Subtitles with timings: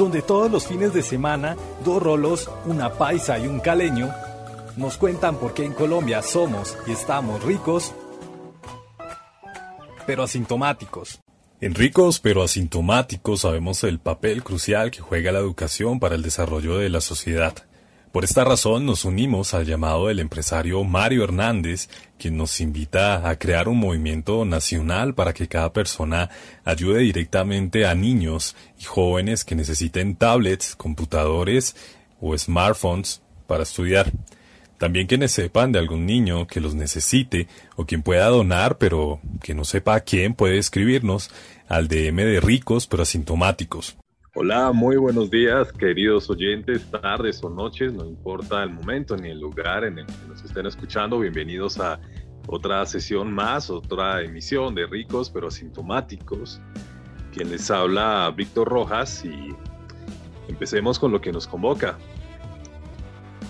[0.00, 4.10] donde todos los fines de semana dos rolos, una paisa y un caleño
[4.78, 7.92] nos cuentan por qué en Colombia somos y estamos ricos,
[10.06, 11.20] pero asintomáticos.
[11.60, 16.78] En ricos pero asintomáticos sabemos el papel crucial que juega la educación para el desarrollo
[16.78, 17.54] de la sociedad.
[18.12, 21.88] Por esta razón nos unimos al llamado del empresario Mario Hernández,
[22.18, 26.28] quien nos invita a crear un movimiento nacional para que cada persona
[26.64, 31.76] ayude directamente a niños y jóvenes que necesiten tablets, computadores
[32.20, 34.10] o smartphones para estudiar.
[34.76, 37.46] También quienes sepan de algún niño que los necesite
[37.76, 41.30] o quien pueda donar pero que no sepa a quién puede escribirnos
[41.68, 43.99] al DM de ricos pero asintomáticos.
[44.32, 49.40] Hola, muy buenos días, queridos oyentes, tardes o noches, no importa el momento ni el
[49.40, 51.18] lugar en el que nos estén escuchando.
[51.18, 52.00] Bienvenidos a
[52.46, 56.60] otra sesión más, otra emisión de Ricos pero Asintomáticos.
[57.32, 59.48] Quien les habla, Víctor Rojas, y
[60.46, 61.98] empecemos con lo que nos convoca.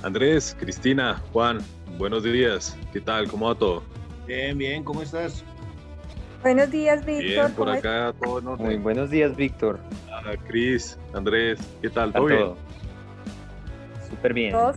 [0.02, 1.58] Andrés, Cristina, Juan,
[1.98, 2.74] buenos días.
[2.90, 3.28] ¿Qué tal?
[3.28, 3.82] ¿Cómo va todo?
[4.26, 5.44] Bien, bien, ¿cómo estás?
[6.42, 7.24] Buenos días, Víctor.
[7.24, 8.66] Bien, por acá todo en orden.
[8.66, 9.78] Muy buenos días, Víctor.
[10.10, 12.12] Ah, Cris, Andrés, ¿qué tal?
[12.12, 12.54] ¿Todo bien?
[14.08, 14.52] Súper bien.
[14.52, 14.76] Todos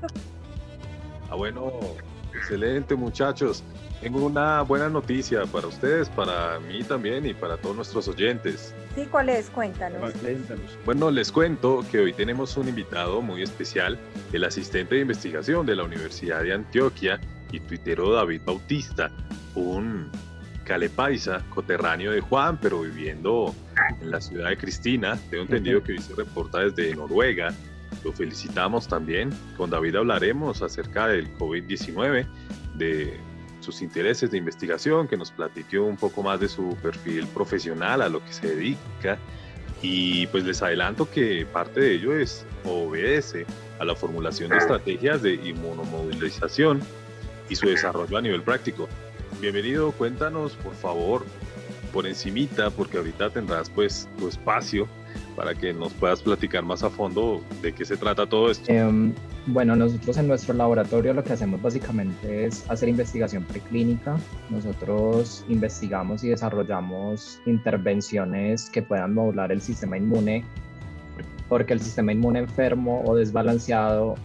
[1.30, 1.72] Ah, bueno,
[2.36, 3.64] excelente muchachos.
[4.02, 8.76] Tengo una buena noticia para ustedes, para mí también y para todos nuestros oyentes.
[8.94, 9.50] Sí, ¿cuál es?
[9.50, 10.12] Cuéntanos.
[10.22, 10.78] Cuéntanos.
[10.84, 13.98] Bueno, les cuento que hoy tenemos un invitado muy especial,
[14.34, 17.22] el asistente de investigación de la Universidad de Antioquia
[17.54, 19.10] y tuitero David Bautista,
[19.56, 20.12] un
[20.64, 23.54] calepaisa, coterráneo de Juan, pero viviendo
[24.02, 25.20] en la ciudad de Cristina.
[25.30, 27.54] Tengo entendido que se reporta desde Noruega.
[28.04, 29.30] Lo felicitamos también.
[29.58, 32.26] Con David hablaremos acerca del COVID-19,
[32.76, 33.20] de
[33.60, 38.10] sus intereses de investigación, que nos platiqueó un poco más de su perfil profesional, a
[38.10, 39.18] lo que se dedica.
[39.82, 43.46] Y pues les adelanto que parte de ello es obedece
[43.80, 46.82] a la formulación de estrategias de inmunomovilización
[47.50, 48.88] y su desarrollo a nivel práctico.
[49.44, 51.26] Bienvenido, cuéntanos por favor
[51.92, 54.88] por encimita, porque ahorita tendrás pues tu espacio
[55.36, 58.72] para que nos puedas platicar más a fondo de qué se trata todo esto.
[58.72, 59.14] Em,
[59.48, 64.16] bueno, nosotros en nuestro laboratorio lo que hacemos básicamente es hacer investigación preclínica.
[64.50, 70.46] Nosotros investigamos y desarrollamos intervenciones que puedan modular el sistema inmune,
[71.50, 74.16] porque el sistema inmune enfermo o desbalanceado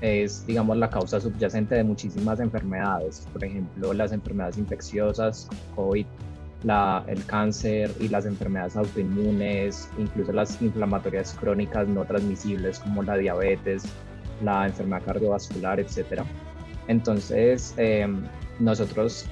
[0.00, 3.26] es, digamos, la causa subyacente de muchísimas enfermedades.
[3.32, 6.06] Por ejemplo, las enfermedades infecciosas, COVID,
[6.64, 13.16] la, el cáncer y las enfermedades autoinmunes, incluso las inflamatorias crónicas no transmisibles como la
[13.16, 13.84] diabetes,
[14.42, 16.22] la enfermedad cardiovascular, etc.
[16.88, 18.06] Entonces, eh,
[18.58, 19.26] nosotros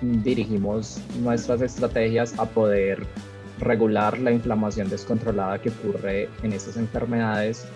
[0.00, 3.06] dirigimos nuestras estrategias a poder
[3.60, 7.66] regular la inflamación descontrolada que ocurre en estas enfermedades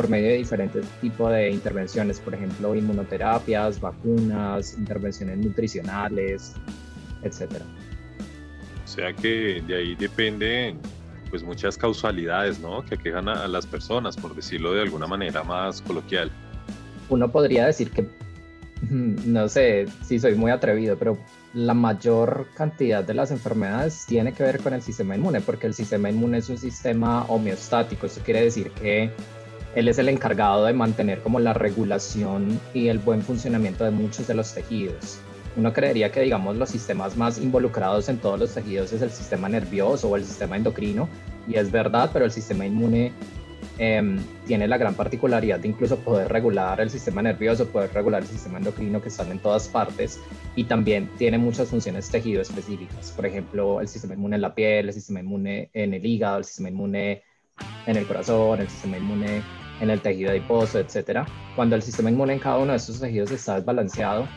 [0.00, 6.54] por medio de diferentes tipos de intervenciones, por ejemplo, inmunoterapias, vacunas, intervenciones nutricionales,
[7.22, 7.66] etcétera.
[8.82, 10.78] O sea que de ahí dependen
[11.28, 12.82] pues muchas causalidades, ¿no?
[12.82, 16.30] Que aquejan a, a las personas, por decirlo de alguna manera más coloquial.
[17.10, 18.06] Uno podría decir que,
[18.88, 21.18] no sé si soy muy atrevido, pero
[21.52, 25.74] la mayor cantidad de las enfermedades tiene que ver con el sistema inmune, porque el
[25.74, 28.06] sistema inmune es un sistema homeostático.
[28.06, 29.10] Eso quiere decir que
[29.74, 34.26] él es el encargado de mantener como la regulación y el buen funcionamiento de muchos
[34.26, 35.20] de los tejidos.
[35.56, 39.48] Uno creería que, digamos, los sistemas más involucrados en todos los tejidos es el sistema
[39.48, 41.08] nervioso o el sistema endocrino,
[41.48, 43.12] y es verdad, pero el sistema inmune
[43.78, 48.28] eh, tiene la gran particularidad de incluso poder regular el sistema nervioso, poder regular el
[48.28, 50.20] sistema endocrino que están en todas partes,
[50.54, 53.12] y también tiene muchas funciones tejido específicas.
[53.12, 56.44] Por ejemplo, el sistema inmune en la piel, el sistema inmune en el hígado, el
[56.44, 57.22] sistema inmune
[57.86, 59.42] en el corazón, el sistema inmune
[59.80, 61.26] en el tejido adiposo, etcétera.
[61.56, 64.28] Cuando el sistema inmune en cada uno de estos tejidos está desbalanceado,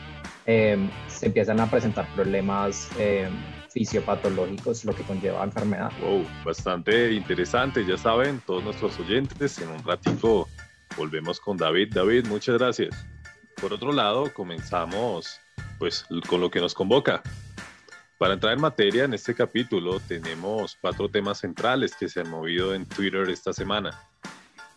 [0.46, 0.76] eh,
[1.08, 3.28] se empiezan a presentar problemas eh,
[3.70, 5.90] fisiopatológicos, lo que conlleva enfermedad.
[6.00, 10.48] Wow, bastante interesante, ya saben, todos nuestros oyentes, en un ratito
[10.96, 11.92] volvemos con David.
[11.94, 12.94] David, muchas gracias.
[13.60, 15.40] Por otro lado, comenzamos
[15.78, 17.22] pues con lo que nos convoca.
[18.18, 22.74] Para entrar en materia, en este capítulo tenemos cuatro temas centrales que se han movido
[22.74, 23.90] en Twitter esta semana.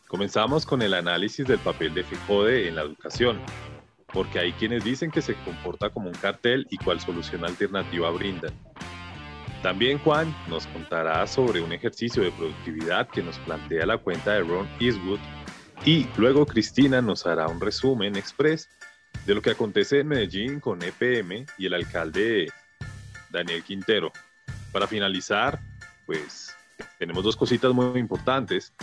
[0.08, 3.42] Comenzamos con el análisis del papel de FIJODE en la educación,
[4.14, 8.48] porque hay quienes dicen que se comporta como un cartel y cuál solución alternativa brinda.
[9.62, 14.44] También Juan nos contará sobre un ejercicio de productividad que nos plantea la cuenta de
[14.44, 15.20] Ron Eastwood
[15.84, 18.70] y luego Cristina nos hará un resumen express
[19.26, 22.48] de lo que acontece en Medellín con EPM y el alcalde
[23.30, 24.14] Daniel Quintero.
[24.72, 25.60] Para finalizar,
[26.06, 26.56] pues
[26.98, 28.74] tenemos dos cositas muy importantes.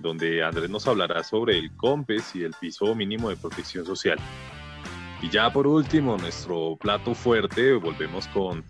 [0.00, 4.18] Donde Andrés nos hablará sobre el COMPES y el piso mínimo de protección social.
[5.20, 8.64] Y ya por último, nuestro plato fuerte, volvemos con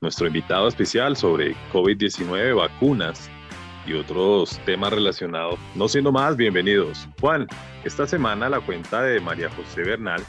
[0.00, 3.30] nuestro invitado especial sobre COVID-19, vacunas
[3.86, 5.58] y otros temas relacionados.
[5.74, 7.08] No siendo más, bienvenidos.
[7.20, 7.46] Juan,
[7.84, 10.22] esta semana la cuenta de María José Bernal,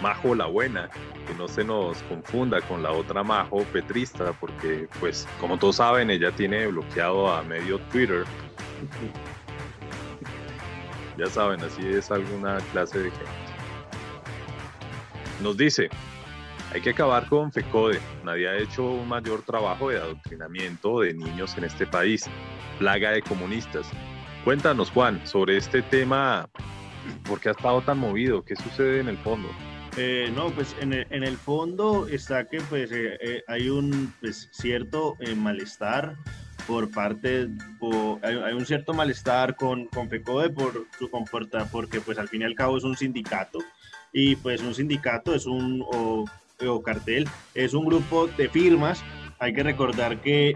[0.00, 0.90] Majo la Buena,
[1.26, 6.10] que no se nos confunda con la otra Majo Petrista, porque pues como todos saben,
[6.10, 8.24] ella tiene bloqueado a medio Twitter.
[11.18, 13.26] Ya saben, así es alguna clase de gente.
[15.42, 15.90] Nos dice,
[16.72, 18.00] hay que acabar con FECODE.
[18.24, 22.24] Nadie ha hecho un mayor trabajo de adoctrinamiento de niños en este país.
[22.78, 23.86] Plaga de comunistas.
[24.44, 26.48] Cuéntanos, Juan, sobre este tema.
[27.28, 28.42] ¿Por qué ha estado tan movido?
[28.44, 29.48] ¿Qué sucede en el fondo?
[29.98, 35.16] Eh, no, pues en el, fondo está que pues eh, eh, hay un pues, cierto
[35.36, 36.16] malestar
[36.66, 37.48] por parte,
[38.22, 42.44] hay, un cierto malestar con, con FECODE por su comporta, porque pues al fin y
[42.44, 43.58] al cabo es un sindicato
[44.12, 49.02] y pues un sindicato es un, o cartel, es un grupo de firmas.
[49.38, 50.54] Hay que recordar que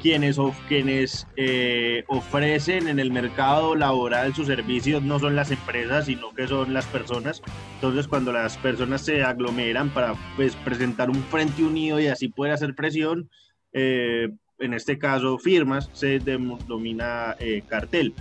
[0.00, 0.38] quienes,
[0.68, 6.46] quienes eh, ofrecen en el mercado laboral sus servicios no son las empresas, sino que
[6.46, 7.42] son las personas.
[7.74, 12.52] Entonces, cuando las personas se aglomeran para pues, presentar un frente unido y así poder
[12.52, 13.28] hacer presión,
[13.72, 18.14] eh, en este caso firmas, se denomina eh, cartel.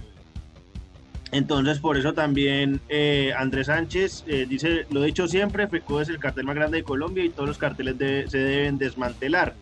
[1.31, 6.09] Entonces, por eso también eh, Andrés Sánchez eh, dice, lo he dicho siempre, FECO es
[6.09, 7.97] el cartel más grande de Colombia y todos los carteles
[8.31, 9.53] se deben desmantelar.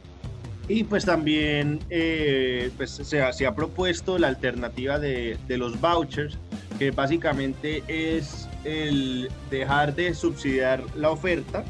[0.69, 6.38] Y pues también eh, pues se, ha, propuesto la alternativa de, de, los vouchers,
[6.77, 11.63] que básicamente es el dejar de subsidiar la oferta,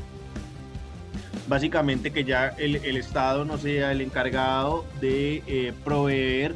[1.48, 6.56] básicamente que ya el, el Estado no sea el encargado de proveer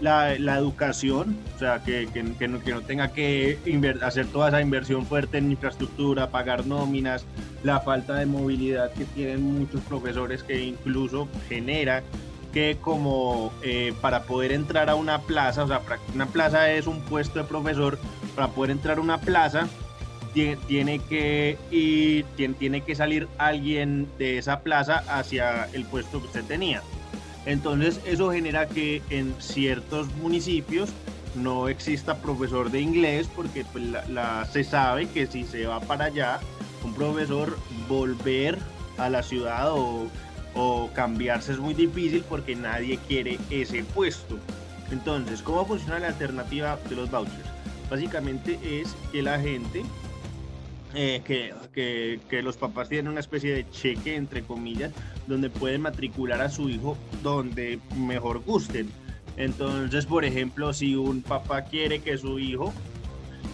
[0.00, 3.58] la, educación, o sea, que, que, no, que no, tenga que
[4.02, 7.24] hacer toda esa inversión fuerte en infraestructura, pagar nóminas,
[7.62, 12.02] la falta de movilidad que tienen muchos profesores que incluso genera
[12.52, 15.82] que como eh, para poder entrar a una plaza, o sea,
[16.14, 17.98] una plaza es un puesto de profesor,
[18.34, 19.68] para poder entrar a una plaza
[20.66, 22.24] tiene que ir,
[22.58, 26.82] tiene que salir alguien de esa plaza hacia el puesto que usted tenía.
[27.46, 30.90] Entonces eso genera que en ciertos municipios
[31.34, 36.06] no exista profesor de inglés porque pues, la, se sabe que si se va para
[36.06, 36.40] allá,
[36.84, 37.56] un profesor
[37.88, 38.58] volver
[38.98, 40.08] a la ciudad o,
[40.54, 44.38] o cambiarse es muy difícil porque nadie quiere ese puesto.
[44.90, 47.48] Entonces, ¿cómo funciona la alternativa de los vouchers?
[47.90, 49.82] Básicamente es que la gente
[50.94, 54.92] eh, que, que, los papás tienen una especie de cheque, entre comillas,
[55.26, 58.90] donde pueden matricular a su hijo donde mejor gusten.
[59.36, 62.72] Entonces, por ejemplo, si un papá quiere que su hijo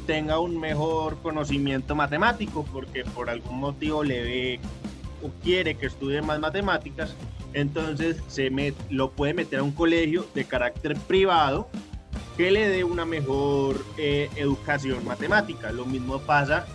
[0.06, 4.60] tenga un mejor conocimiento matemático, porque por algún motivo le ve
[5.22, 7.14] o quiere que estudie más matemáticas,
[7.52, 8.50] entonces se
[8.90, 11.68] lo puede meter a un colegio de carácter privado
[12.36, 15.70] que le dé una mejor eh, educación matemática.
[15.72, 16.66] Lo mismo pasa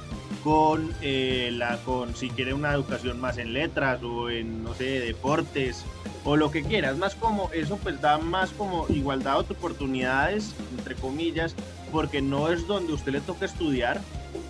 [0.44, 5.00] con, eh, la, con si quiere una educación más en letras o en, no sé,
[5.00, 5.84] deportes
[6.24, 10.96] o lo que quieras, más como eso pues da más como igualdad de oportunidades, entre
[10.96, 11.56] comillas,
[11.92, 14.02] porque no es donde usted le toca estudiar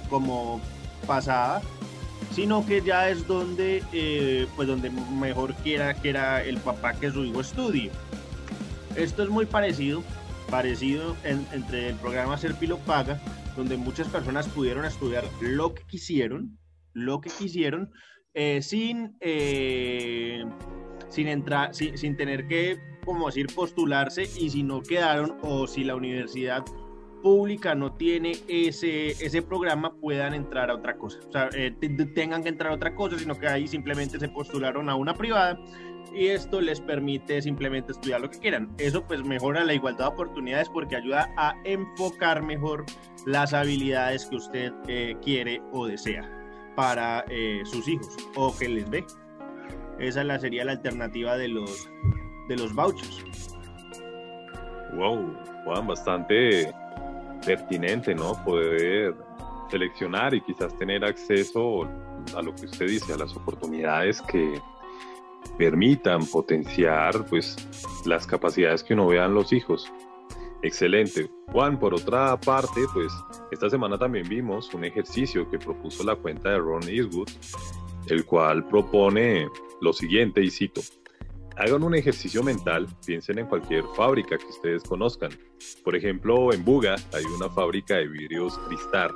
[0.10, 0.62] como
[1.06, 1.62] pasada,
[2.34, 7.12] sino que ya es donde, eh, pues donde mejor quiera que era el papá que
[7.12, 7.92] su hijo estudie.
[8.96, 10.04] Esto es muy parecido,
[10.50, 13.20] parecido entre el programa Serpilo Paga,
[13.60, 16.58] donde muchas personas pudieron estudiar lo que quisieron,
[16.94, 17.92] lo que quisieron,
[18.34, 20.46] eh, sin, eh,
[21.10, 25.84] sin entrar, sin, sin, tener que, como decir, postularse y si no quedaron o si
[25.84, 26.64] la universidad
[27.22, 31.20] pública no tiene ese, ese programa, puedan entrar a otra cosa.
[31.28, 31.76] O sea, eh,
[32.16, 35.60] tengan que entrar a otra cosa, sino que ahí simplemente se postularon a una privada
[36.14, 38.70] y esto les permite simplemente estudiar lo que quieran.
[38.78, 42.86] Eso pues mejora la igualdad de oportunidades porque ayuda a enfocar mejor
[43.26, 46.30] las habilidades que usted eh, quiere o desea
[46.76, 49.06] para eh, sus hijos o que les ve.
[50.00, 51.90] Esa la, sería la alternativa de los,
[52.48, 53.24] de los vouchers.
[54.96, 56.74] Wow, Juan, bastante
[57.46, 58.34] pertinente, ¿no?
[58.44, 59.16] Poder
[59.70, 61.84] seleccionar y quizás tener acceso
[62.36, 64.60] a lo que usted dice, a las oportunidades que
[65.58, 67.56] permitan potenciar pues
[68.06, 69.92] las capacidades que uno vea en los hijos.
[70.62, 71.30] Excelente.
[71.52, 73.14] Juan, por otra parte, pues
[73.52, 77.30] esta semana también vimos un ejercicio que propuso la cuenta de Ron Eastwood,
[78.08, 79.48] el cual propone
[79.82, 80.82] lo siguiente, y cito,
[81.58, 85.32] hagan un ejercicio mental, piensen en cualquier fábrica que ustedes conozcan,
[85.84, 89.12] Por ejemplo, en Buga hay una fábrica de vidrios Cristal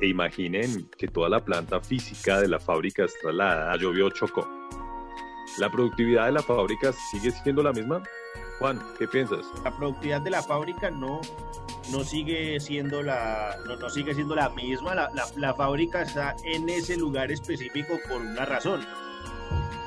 [0.00, 4.55] e imaginen que toda la planta física de la fábrica es trasladada a Llovió Chocó.
[5.58, 8.02] ¿La productividad de la fábrica sigue siendo la misma?
[8.58, 9.46] Juan, ¿qué piensas?
[9.64, 11.20] La productividad de la fábrica no,
[11.90, 14.94] no sigue siendo la, no, sigue siendo la misma.
[14.94, 18.84] La, la, fábrica está en ese lugar específico por una razón.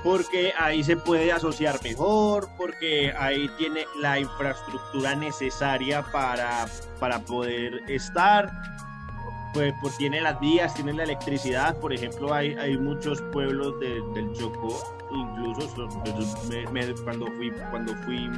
[0.03, 6.67] Porque ahí se puede asociar mejor, porque ahí tiene la infraestructura necesaria para,
[6.99, 8.49] para poder estar,
[9.53, 14.31] pues, pues, tiene las vías, tiene la electricidad, por ejemplo, hay, hay muchos pueblos del
[14.37, 15.87] Chocó, incluso
[17.03, 18.29] cuando fui, cuando fui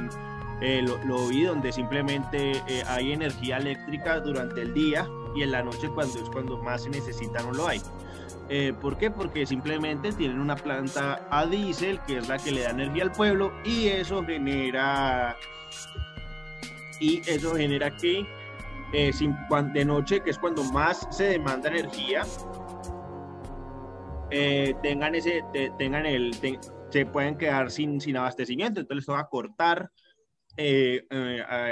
[0.60, 5.62] eh, lo, vi donde simplemente eh, hay energía eléctrica durante el día y en la
[5.62, 7.82] noche cuando es cuando más se necesita no lo hay.
[8.48, 9.10] Eh, ¿Por qué?
[9.10, 13.12] Porque simplemente tienen una planta a diésel que es la que le da energía al
[13.12, 15.36] pueblo y eso genera
[17.00, 18.26] y eso genera que
[18.92, 22.24] de noche, que es cuando más se demanda energía,
[24.32, 25.44] eh, tengan ese,
[25.78, 26.34] tengan el,
[26.90, 29.90] se pueden quedar sin, sin abastecimiento, entonces les va a cortar
[30.56, 31.06] eh,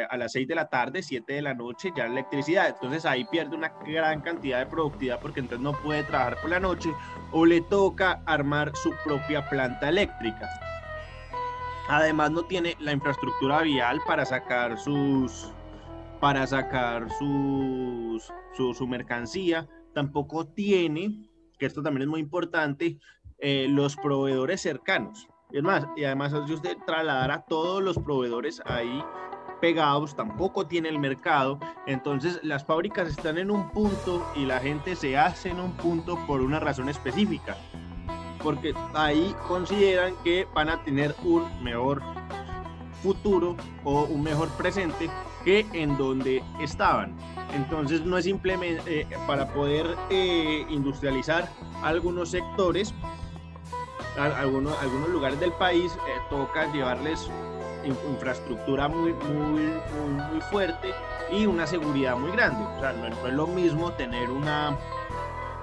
[0.08, 3.54] a, las 6 de la tarde, 7 de la noche ya electricidad, entonces ahí pierde
[3.54, 6.90] una gran cantidad de productividad porque entonces no puede trabajar por la noche
[7.32, 10.48] o le toca armar su propia planta eléctrica.
[11.88, 15.52] Además no tiene la infraestructura vial para sacar sus,
[16.20, 21.28] para sacar sus, su, mercancía, tampoco tiene,
[21.60, 22.98] que esto también es muy importante,
[23.38, 25.28] eh, los proveedores cercanos.
[25.52, 29.04] Es más, y además si usted trasladar a todos los proveedores ahí
[29.60, 31.60] pegados, tampoco tiene el mercado.
[31.86, 36.18] Entonces las fábricas están en un punto y la gente se hace en un punto
[36.26, 37.56] por una razón específica.
[38.42, 42.02] Porque ahí consideran que van a tener un mejor
[43.02, 45.10] futuro o un mejor presente
[45.44, 47.16] que en donde estaban.
[47.54, 51.48] Entonces no es simplemente eh, para poder eh, industrializar
[51.82, 52.94] algunos sectores,
[54.16, 57.30] algunos, algunos lugares del país, eh, toca llevarles
[57.84, 59.72] infraestructura muy, muy,
[60.30, 60.92] muy, fuerte
[61.32, 62.62] y una seguridad muy grande.
[62.76, 64.76] O sea, no, es lo mismo tener una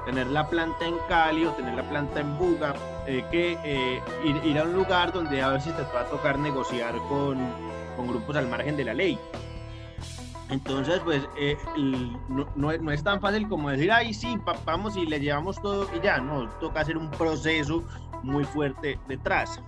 [0.06, 2.74] tener la planta en Cali o tener la planta en Buga
[3.06, 7.38] que ir, ir, a un lugar donde a veces te va a tocar negociar con,
[7.98, 9.20] con grupos al margen de la ley.
[10.50, 11.58] Entonces, pues eh,
[12.30, 16.02] no, no, es tan fácil como decir, ay, sí, vamos y le llevamos todo y
[16.02, 17.84] ya, no, toca hacer un proceso
[18.24, 19.62] muy fuerte detrás.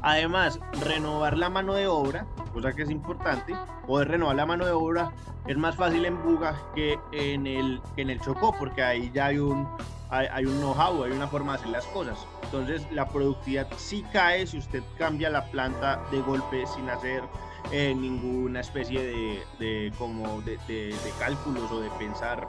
[0.00, 3.54] Además, renovar la mano de obra, cosa que es importante,
[3.86, 5.12] poder renovar la mano de obra
[5.46, 9.38] es más fácil en Buga que en el, en el Chocó, porque ahí ya hay
[9.38, 9.68] un,
[10.10, 12.26] hay, hay un know-how, hay una forma de hacer las cosas.
[12.44, 17.22] Entonces, la productividad sí cae si usted cambia la planta de golpe sin hacer
[17.70, 22.48] eh, ninguna especie de, de como de, de, cálculos o de pensar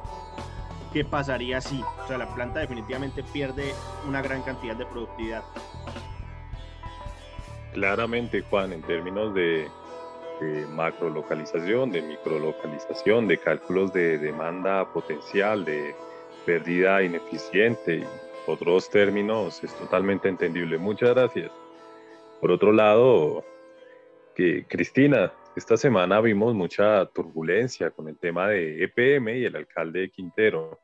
[0.91, 1.81] qué pasaría si.
[2.03, 3.73] O sea, la planta definitivamente pierde
[4.07, 5.43] una gran cantidad de productividad.
[7.73, 9.67] Claramente, Juan, en términos de,
[10.41, 15.95] de macro localización, de micro localización, de cálculos de demanda potencial, de
[16.45, 18.03] pérdida ineficiente y
[18.45, 20.77] otros términos, es totalmente entendible.
[20.77, 21.51] Muchas gracias.
[22.41, 23.43] Por otro lado,
[24.33, 30.79] Cristina, esta semana vimos mucha turbulencia con el tema de EPM y el alcalde Quintero.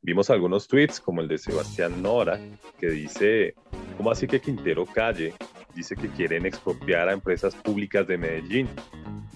[0.00, 2.40] Vimos algunos tweets como el de Sebastián Nora,
[2.78, 3.54] que dice,
[3.98, 5.34] ¿cómo así que Quintero calle?
[5.74, 8.68] Dice que quieren expropiar a empresas públicas de Medellín.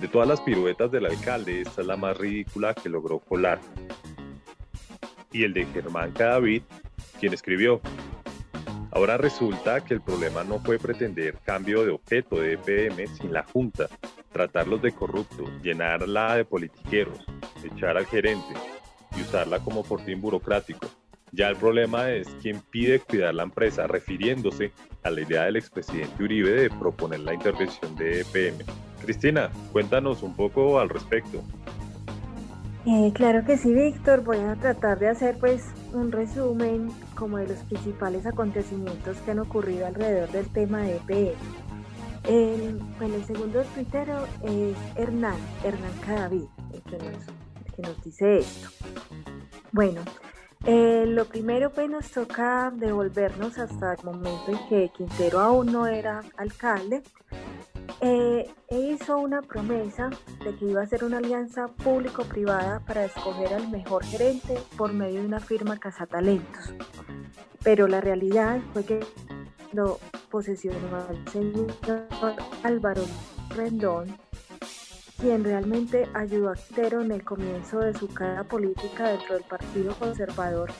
[0.00, 3.60] De todas las piruetas del alcalde, esta es la más ridícula que logró colar.
[5.30, 6.62] Y el de Germán Cadavid,
[7.20, 7.82] quien escribió,
[8.94, 13.42] Ahora resulta que el problema no fue pretender cambio de objeto de EPM sin la
[13.42, 13.88] Junta,
[14.32, 17.26] tratarlos de corruptos, llenarla de politiqueros,
[17.64, 18.54] echar al gerente
[19.16, 20.86] y usarla como fortín burocrático.
[21.32, 24.70] Ya el problema es quién pide cuidar la empresa, refiriéndose
[25.02, 28.64] a la idea del expresidente Uribe de proponer la intervención de EPM.
[29.02, 31.42] Cristina, cuéntanos un poco al respecto.
[32.86, 34.22] Eh, claro que sí, Víctor.
[34.22, 39.38] Voy a tratar de hacer pues un resumen como de los principales acontecimientos que han
[39.38, 41.34] ocurrido alrededor del tema de EPE.
[42.24, 48.38] El, bueno, el segundo tuitero es Hernán, Hernán Cadavid, el que nos, que nos dice
[48.38, 48.68] esto.
[49.72, 50.02] Bueno,
[50.66, 55.86] eh, lo primero pues nos toca devolvernos hasta el momento en que Quintero aún no
[55.86, 57.02] era alcalde
[58.00, 60.10] eh, e hizo una promesa
[60.44, 65.20] de que iba a ser una alianza público-privada para escoger al mejor gerente por medio
[65.20, 66.74] de una firma cazatalentos.
[67.62, 69.00] Pero la realidad fue que
[69.72, 69.98] lo
[70.30, 71.72] posesionó al señor
[72.62, 73.02] Álvaro
[73.50, 74.16] Rendón,
[75.18, 79.94] quien realmente ayudó a Quintero en el comienzo de su carrera política dentro del Partido
[79.98, 80.70] Conservador,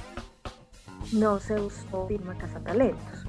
[1.12, 3.24] no se usó firma Cazatalentos.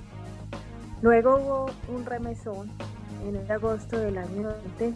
[1.01, 1.65] Luego hubo
[1.95, 2.71] un remesón
[3.23, 4.93] en el agosto del año 20,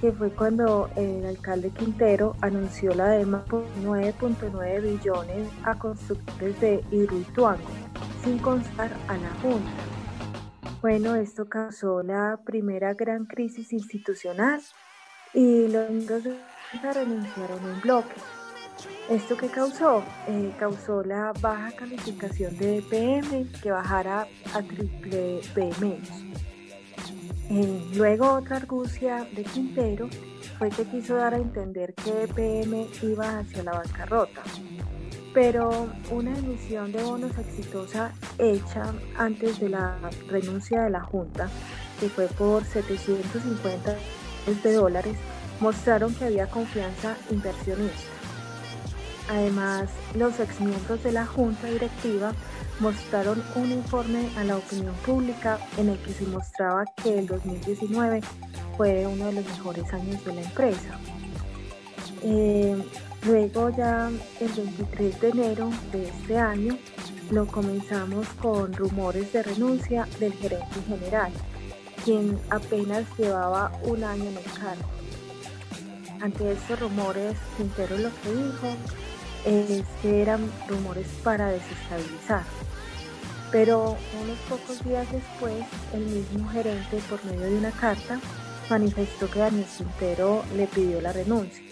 [0.00, 6.84] que fue cuando el alcalde Quintero anunció la demanda por 9.9 billones a constructores de
[6.90, 7.62] Hidroituango,
[8.22, 9.70] sin constar a la Junta.
[10.82, 14.60] Bueno, esto causó la primera gran crisis institucional
[15.32, 16.36] y los miembros de
[16.82, 18.14] la renunciaron en bloque.
[19.08, 20.02] ¿Esto qué causó?
[20.28, 25.70] Eh, causó la baja calificación de EPM que bajara a triple B
[27.94, 30.08] luego otra argucia de Quintero
[30.58, 34.42] fue que quiso dar a entender que EPM iba hacia la bancarrota,
[35.34, 39.98] pero una emisión de bonos exitosa hecha antes de la
[40.28, 41.48] renuncia de la Junta,
[42.00, 43.96] que fue por 750
[44.62, 45.16] de dólares,
[45.60, 48.13] mostraron que había confianza inversionista.
[49.28, 52.32] Además, los exmiembros de la Junta Directiva
[52.80, 58.20] mostraron un informe a la opinión pública en el que se mostraba que el 2019
[58.76, 60.98] fue uno de los mejores años de la empresa.
[62.22, 62.76] Eh,
[63.24, 66.76] luego ya el 23 de enero de este año
[67.30, 71.32] lo comenzamos con rumores de renuncia del gerente general,
[72.04, 74.88] quien apenas llevaba un año en el cargo.
[76.20, 78.76] Ante estos rumores, Quintero lo que dijo
[79.44, 82.44] es que eran rumores para desestabilizar.
[83.50, 88.18] Pero unos pocos días después, el mismo gerente, por medio de una carta,
[88.68, 91.62] manifestó que Daniel Quintero le pidió la renuncia.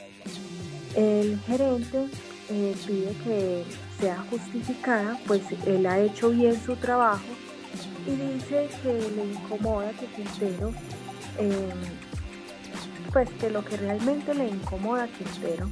[0.94, 2.06] El gerente
[2.50, 3.64] eh, pide que
[3.98, 7.24] sea justificada, pues él ha hecho bien su trabajo
[8.06, 10.72] y dice que le incomoda que Quintero,
[11.38, 15.68] em, pues que lo que realmente le incomoda a Quintero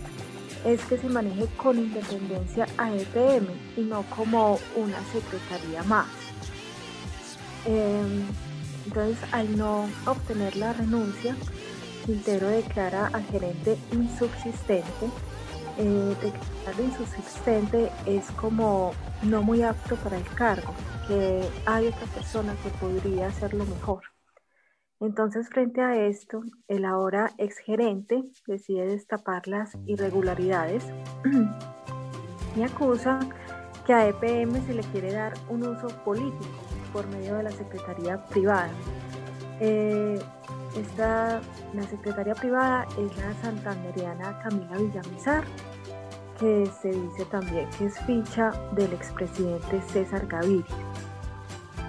[0.65, 6.07] es que se maneje con independencia a EPM y no como una secretaría más.
[7.65, 8.25] Em,
[8.87, 11.37] entonces, al no obtener la renuncia,
[12.05, 15.07] Quintero declara al gerente insubsistente.
[15.79, 16.33] Eh,
[16.79, 20.75] insubsistente es como no muy apto para el cargo,
[21.07, 24.03] que hay otra persona que podría hacerlo mejor.
[25.01, 30.85] Entonces, frente a esto, el ahora exgerente decide destapar las irregularidades
[32.57, 33.19] y acusa
[33.87, 36.45] que a EPM se le quiere dar un uso político
[36.93, 38.71] por medio de la Secretaría Privada.
[39.59, 40.19] Eh,
[40.77, 41.41] esta,
[41.75, 45.45] la Secretaría Privada es la santanderiana Camila Villamizar,
[46.39, 50.90] que se dice también que es ficha del expresidente César Gaviria.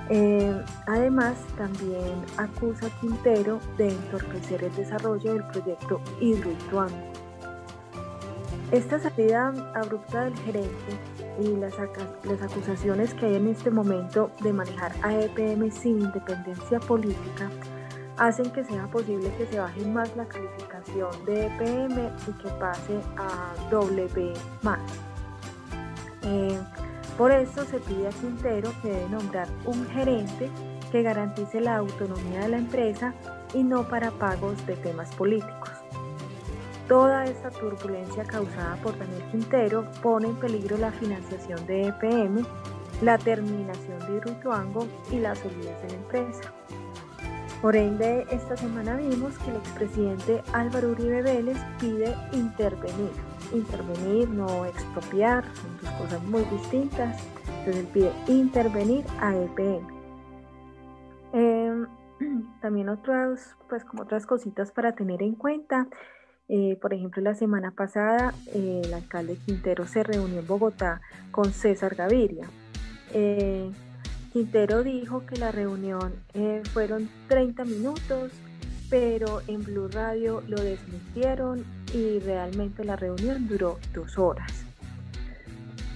[0.09, 7.11] Eh, además, también acusa a Quintero de entorpecer el desarrollo del proyecto Hidroituango.
[8.71, 10.71] Esta salida abrupta del gerente
[11.41, 11.73] y las,
[12.23, 17.49] las acusaciones que hay en este momento de manejar a EPM sin independencia política
[18.17, 22.99] hacen que sea posible que se baje más la calificación de EPM y que pase
[23.17, 24.79] a W más.
[26.23, 26.57] Eh,
[27.17, 30.49] por eso se pide a Quintero que debe nombrar un gerente
[30.91, 33.13] que garantice la autonomía de la empresa
[33.53, 35.69] y no para pagos de temas políticos.
[36.87, 42.45] Toda esta turbulencia causada por Daniel Quintero pone en peligro la financiación de EPM,
[43.01, 46.53] la terminación de Hidroituango y la solidez de la empresa.
[47.61, 53.11] Por ende, esta semana vimos que el expresidente Álvaro Uribe Vélez pide intervenir
[53.53, 57.21] intervenir, no expropiar, son dos cosas muy distintas.
[57.59, 59.87] Entonces él pide intervenir a EPM.
[61.33, 61.87] Em,
[62.61, 65.87] también otras, pues como otras cositas para tener en cuenta.
[66.49, 71.53] Eh, por ejemplo, la semana pasada eh, el alcalde Quintero se reunió en Bogotá con
[71.53, 72.45] César Gaviria.
[73.13, 73.71] Eh,
[74.33, 76.13] Quintero dijo que la reunión
[76.73, 78.31] fueron 30 minutos,
[78.89, 84.65] pero en Blue Radio lo desmintieron y realmente la reunión duró dos horas.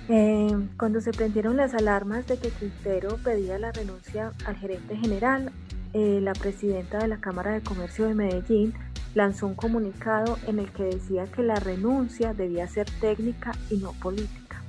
[0.08, 5.52] Eh, cuando se prendieron las alarmas de que Quintero pedía la renuncia al gerente general,
[5.94, 8.74] eh, la presidenta de la Cámara de Comercio de Medellín
[9.16, 13.94] lanzó un comunicado en el que decía que la renuncia debía ser técnica y no
[13.94, 14.62] política.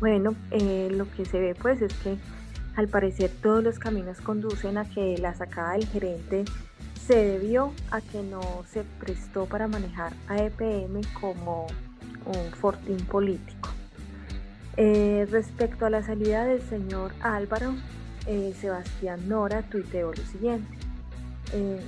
[0.00, 2.16] Bueno, eh, lo que se ve pues es que
[2.74, 6.44] al parecer todos los caminos conducen a que la sacada del gerente
[7.06, 11.66] se debió a que no se prestó para manejar a EPM como
[12.26, 13.68] un fortín político.
[14.76, 17.74] Eh, respecto a la salida del señor Álvaro,
[18.26, 20.76] eh, Sebastián Nora tuiteó lo siguiente.
[21.52, 21.80] Eh,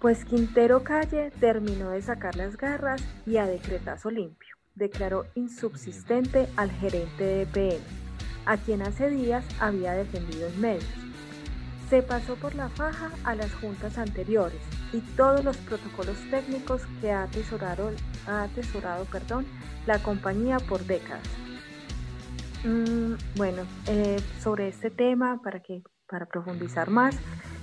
[0.00, 6.70] Pues Quintero Calle terminó de sacar las garras y a decretazo limpio declaró insubsistente al
[6.70, 7.82] gerente de EPM,
[8.44, 11.05] a quien hace días había defendido en medios.
[11.88, 14.60] Se pasó por la faja a las juntas anteriores
[14.92, 17.92] y todos los protocolos técnicos que ha atesorado,
[18.26, 18.48] ha
[19.10, 19.46] perdón,
[19.86, 21.22] la compañía por décadas.
[22.64, 27.16] Mm, bueno, eh, sobre este tema, para, que, para profundizar más,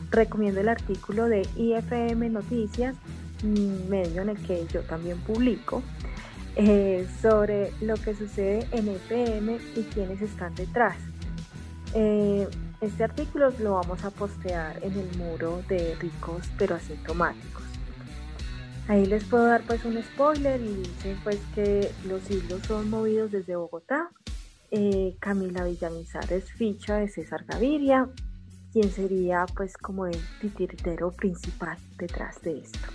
[0.09, 2.95] recomiendo el artículo de IFM Noticias,
[3.43, 5.83] medio en el que yo también publico,
[6.55, 10.95] eh, sobre lo que sucede en EPM y quiénes están detrás.
[11.93, 12.47] Eh,
[12.83, 17.63] este artículo lo vamos a postear en el muro de ricos pero asintomáticos.
[18.87, 23.31] Ahí les puedo dar pues un spoiler y dice pues que los hilos son movidos
[23.31, 24.09] desde Bogotá.
[24.71, 28.09] Eh, Camila Villamizar es ficha de César Gaviria,
[28.73, 32.87] quien sería pues como el titiritero principal detrás de esto.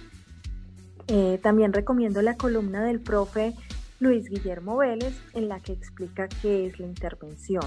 [1.07, 3.55] Eh, también recomiendo la columna del profe
[3.99, 7.65] Luis Guillermo Vélez en la que explica qué es la intervención.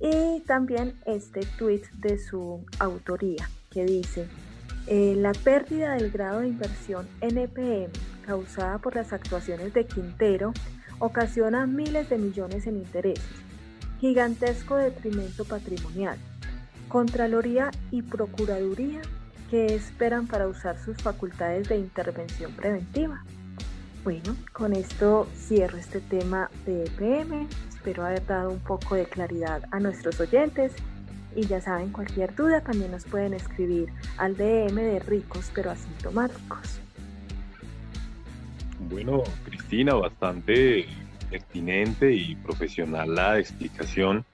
[0.00, 4.26] Y también este tweet de su autoría que dice,
[4.86, 7.92] eh, la pérdida del grado de inversión NPM
[8.24, 10.52] causada por las actuaciones de Quintero
[10.98, 13.24] ocasiona miles de millones en intereses,
[14.00, 16.18] gigantesco detrimento patrimonial.
[16.88, 19.02] Contraloría y Procuraduría
[19.50, 23.24] que esperan para usar sus facultades de intervención preventiva.
[24.04, 27.46] Bueno, con esto cierro este tema de EPM.
[27.78, 30.72] Espero haber dado un poco de claridad a nuestros oyentes.
[31.36, 36.80] Y ya saben, cualquier duda también nos pueden escribir al DM de ricos pero asintomáticos.
[38.90, 40.86] Bueno, Cristina, bastante
[41.30, 44.24] pertinente y profesional la explicación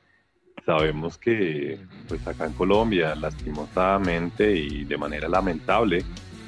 [0.64, 1.78] sabemos que
[2.08, 6.02] pues acá en Colombia lastimosamente y de manera lamentable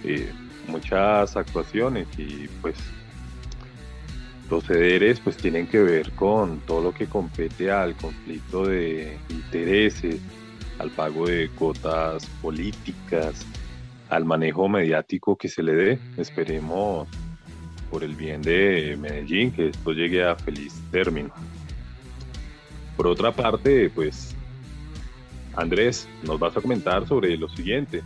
[0.05, 0.33] eh,
[0.69, 2.77] muchas actuaciones y pues
[4.49, 10.21] procederes pues tienen que ver con todo lo que compete al conflicto de intereses,
[10.79, 13.47] al pago de cuotas políticas,
[14.09, 15.99] al manejo mediático que se le dé.
[16.17, 17.09] Esperemos
[17.91, 21.33] por el bien de Medellín que esto llegue a feliz término.
[22.97, 24.35] Por otra parte, pues,
[25.55, 28.03] Andrés, nos vas a comentar sobre lo siguiente.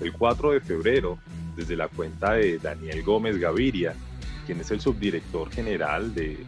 [0.00, 1.18] El 4 de febrero,
[1.56, 3.94] desde la cuenta de Daniel Gómez Gaviria,
[4.46, 6.44] quien es el subdirector general de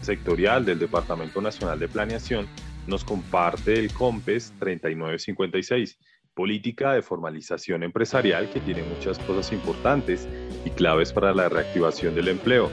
[0.00, 2.46] sectorial del Departamento Nacional de Planeación,
[2.86, 5.98] nos comparte el COMPES 3956,
[6.34, 10.28] política de formalización empresarial que tiene muchas cosas importantes
[10.64, 12.70] y claves para la reactivación del empleo.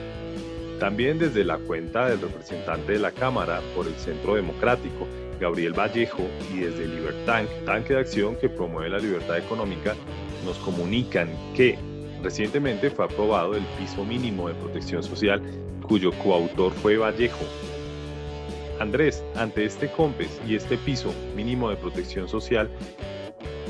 [0.79, 5.07] También desde la cuenta del representante de la Cámara por el Centro Democrático,
[5.39, 9.95] Gabriel Vallejo, y desde Libertank, tanque de acción que promueve la libertad económica,
[10.45, 11.77] nos comunican que
[12.23, 15.41] recientemente fue aprobado el piso mínimo de protección social,
[15.87, 17.45] cuyo coautor fue Vallejo.
[18.79, 22.69] Andrés, ante este COMPES y este piso mínimo de protección social,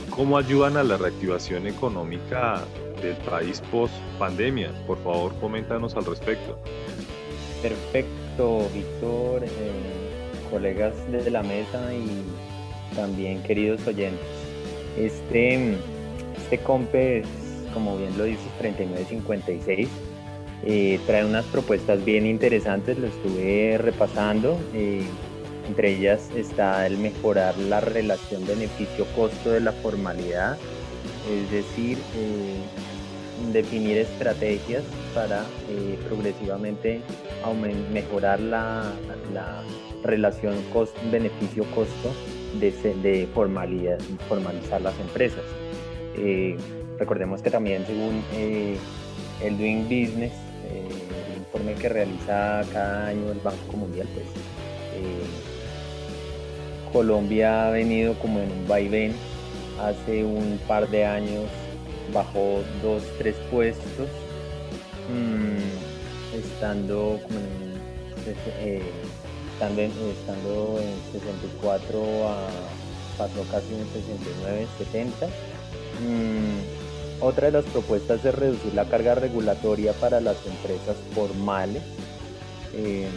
[0.09, 2.63] ¿cómo ayudan a la reactivación económica
[3.01, 4.71] del país post pandemia?
[4.85, 6.59] Por favor, coméntanos al respecto.
[7.61, 9.49] Perfecto, Víctor, eh,
[10.51, 12.23] colegas desde la mesa y
[12.95, 14.19] también queridos oyentes.
[14.97, 15.75] Este,
[16.37, 17.27] este COMPES,
[17.73, 19.87] como bien lo dice, 3956,
[20.65, 24.59] eh, trae unas propuestas bien interesantes, lo estuve repasando.
[24.73, 25.03] Eh,
[25.67, 30.57] entre ellas está el mejorar la relación beneficio-costo de la formalidad,
[31.31, 31.99] es decir,
[33.53, 37.01] definir estrategias para eh, progresivamente
[37.93, 38.91] mejorar la,
[40.03, 40.55] relación
[41.11, 42.13] beneficio-costo
[42.59, 45.43] de, formalidad, formalizar las empresas.
[46.99, 48.77] Eh, recordemos que también según eh,
[49.41, 50.33] el Doing Business,
[50.69, 54.25] el informe que realiza cada año el Banco Mundial, pues
[56.91, 59.13] Colombia ha venido como en un vaivén.
[59.79, 61.45] Hace un par de años
[62.13, 64.09] bajó dos, tres puestos,
[65.09, 67.79] mm, estando en,
[68.59, 68.81] eh,
[69.53, 72.47] estando, en, estando en 64 a
[73.17, 75.27] pasó casi en 69, 70.
[75.27, 76.78] Mm,
[77.21, 81.83] otra de las propuestas es reducir la carga regulatoria para las empresas formales.
[82.73, 83.07] Eh,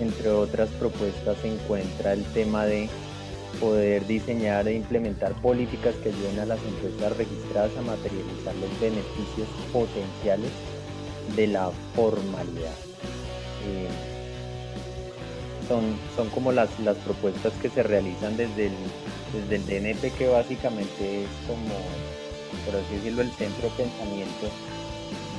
[0.00, 2.88] entre otras propuestas se encuentra el tema de
[3.58, 9.48] poder diseñar e implementar políticas que ayuden a las empresas registradas a materializar los beneficios
[9.72, 10.50] potenciales
[11.36, 12.76] de la formalidad.
[13.66, 13.88] Eh,
[15.68, 18.72] son, son como las, las propuestas que se realizan desde el,
[19.32, 21.74] desde el DNP que básicamente es como
[22.64, 24.46] por así decirlo, el centro de pensamiento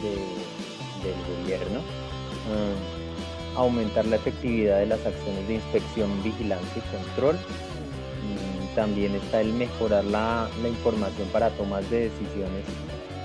[0.01, 1.79] del gobierno.
[2.47, 7.35] Mm, aumentar la efectividad de las acciones de inspección, vigilancia y control.
[7.35, 12.63] Mm, también está el mejorar la, la información para tomas de decisiones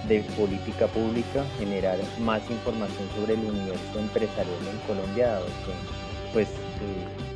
[0.09, 6.49] de política pública, generar más información sobre el universo empresarial en Colombia, dado que pues
[6.49, 7.27] eh,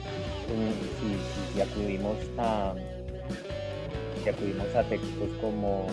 [1.52, 2.74] si, acudimos a
[4.22, 5.86] si acudimos a textos como,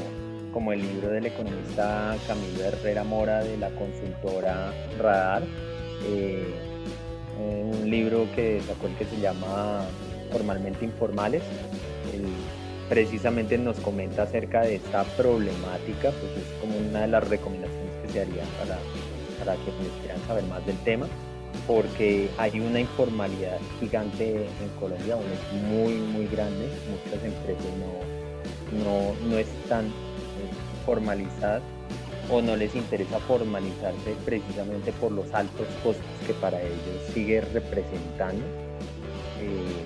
[0.58, 5.44] como el libro del economista Camilo Herrera Mora de la consultora Radar,
[6.08, 6.48] eh,
[7.38, 9.86] un libro que sacó el que se llama
[10.32, 11.44] Formalmente Informales,
[12.90, 18.14] precisamente nos comenta acerca de esta problemática, pues es como una de las recomendaciones que
[18.14, 18.80] se harían para,
[19.38, 21.06] para quienes quieran saber más del tema,
[21.68, 28.84] porque hay una informalidad gigante en Colombia, aún es muy, muy grande, muchas empresas no,
[28.84, 29.94] no, no están
[30.88, 31.62] formalizadas
[32.30, 38.44] o no les interesa formalizarse precisamente por los altos costos que para ellos sigue representando.
[39.42, 39.84] Eh,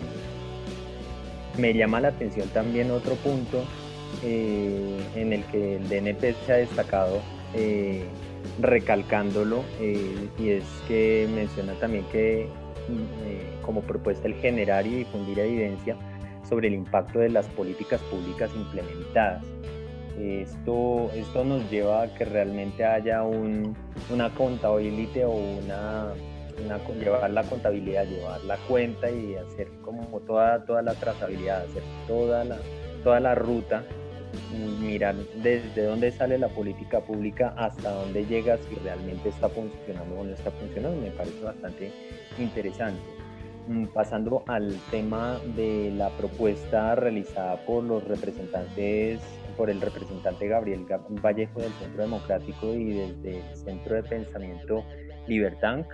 [1.60, 3.64] me llama la atención también otro punto
[4.24, 7.20] eh, en el que el DNP se ha destacado
[7.54, 8.06] eh,
[8.60, 9.64] recalcándolo
[10.40, 12.48] y es que menciona también que
[13.62, 15.96] como propuesta el generar y difundir evidencia
[16.48, 19.44] sobre el impacto de las políticas públicas implementadas.
[20.20, 23.76] Esto, esto nos lleva a que realmente haya un,
[24.10, 26.14] una contabilidad o una
[27.00, 32.44] llevar la contabilidad, llevar la cuenta y hacer como toda, toda la trazabilidad, hacer toda
[32.44, 32.58] la,
[33.04, 33.84] toda la ruta,
[34.80, 40.24] mirar desde dónde sale la política pública hasta dónde llega, si realmente está funcionando o
[40.24, 41.92] no está funcionando, me parece bastante
[42.38, 43.02] interesante.
[43.68, 49.22] Mm, pasando al tema de la propuesta realizada por los representantes,
[49.52, 50.86] por el representante Gabriel
[51.24, 54.84] Vallejo del Centro Democrático y desde el Centro de Pensamiento
[55.28, 55.88] Libertank,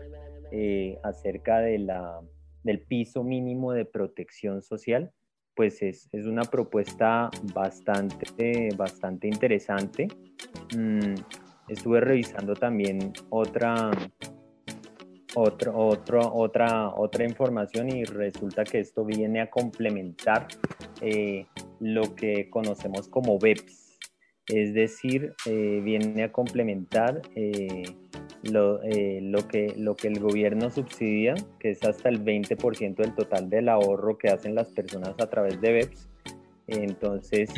[0.52, 2.20] eh, acerca de la,
[2.64, 5.12] del piso mínimo de protección social,
[5.56, 10.08] pues es, es una propuesta bastante, bastante interesante.
[10.76, 11.16] Mm,
[11.68, 13.92] estuve revisando también otra,
[15.38, 20.48] otra, otra, otra información y resulta que esto viene a complementar
[21.02, 21.46] eh,
[21.80, 24.00] lo que conocemos como BEPS,
[24.48, 27.22] es decir, eh, viene a complementar
[28.44, 33.14] lo, eh, lo, que, lo que el gobierno subsidia, que es hasta el 20% del
[33.14, 36.10] total del ahorro que hacen las personas a través de BEPS.
[36.68, 37.50] Entonces,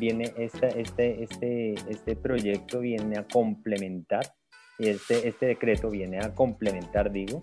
[0.00, 4.24] viene este, este, este, este proyecto viene a complementar,
[4.78, 7.40] y este, este decreto viene a complementar, digo,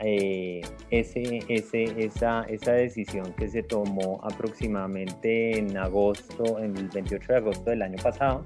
[0.00, 0.60] eh,
[0.90, 7.36] ese, ese, esa, esa decisión que se tomó aproximadamente en agosto, en el 28 de
[7.36, 8.44] agosto del año pasado,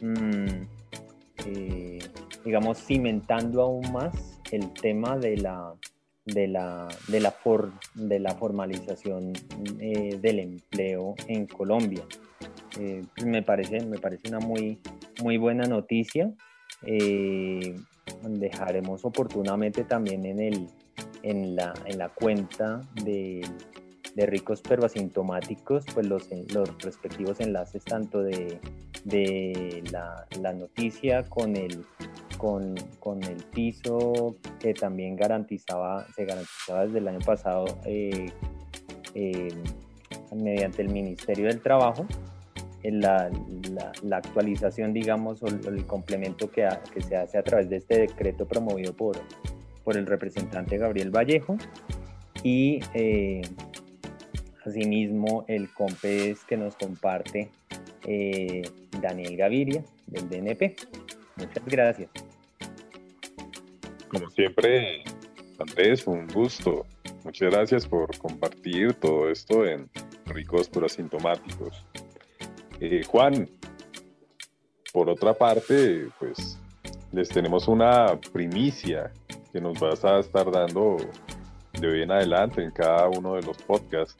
[0.00, 0.46] mmm,
[1.46, 1.98] eh,
[2.44, 5.74] digamos, cimentando aún más el tema de la,
[6.26, 7.34] de la, de la,
[7.94, 9.32] de la formalización
[9.78, 12.04] eh, del empleo en Colombia.
[13.24, 14.80] Me, parece, me parece una muy,
[15.22, 16.32] muy buena noticia.
[16.82, 20.68] Dejaremos oportunamente también en, el,
[21.22, 23.42] en, la, en la cuenta de,
[24.14, 28.58] de ricos pero asintomáticos, pues los, los respectivos enlaces tanto de,
[29.04, 31.84] de la, la noticia con el,
[32.38, 38.32] con, con, el piso que también garantizaba, se garantizaba desde el año pasado eh,
[39.14, 39.48] eh,
[40.34, 42.06] mediante el Ministerio del Trabajo,
[42.82, 43.30] la,
[43.72, 46.68] la, la actualización, digamos, o el complemento que,
[47.06, 49.18] se hace a través de este decreto promovido por,
[49.84, 51.56] por el representante Gabriel Vallejo
[52.42, 53.42] y eh,
[54.64, 57.50] asimismo el COMPES que nos comparte
[58.06, 58.62] eh,
[59.00, 60.76] Daniel Gaviria, del DNP.
[61.36, 62.10] Muchas gracias.
[64.08, 65.04] Como siempre,
[65.58, 66.86] Andrés, un gusto.
[67.24, 69.88] Muchas gracias por compartir todo esto en
[70.26, 71.84] Ricos pero Asintomáticos.
[72.80, 73.48] Eh, Juan,
[74.92, 76.58] por otra parte, pues
[77.12, 79.12] les tenemos una primicia
[79.52, 80.96] que nos vas a estar dando
[81.78, 84.16] de hoy en adelante en cada uno de los podcasts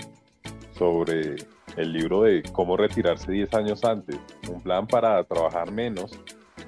[0.76, 1.36] sobre
[1.76, 4.18] el libro de Cómo retirarse 10 años antes,
[4.48, 6.18] un plan para trabajar menos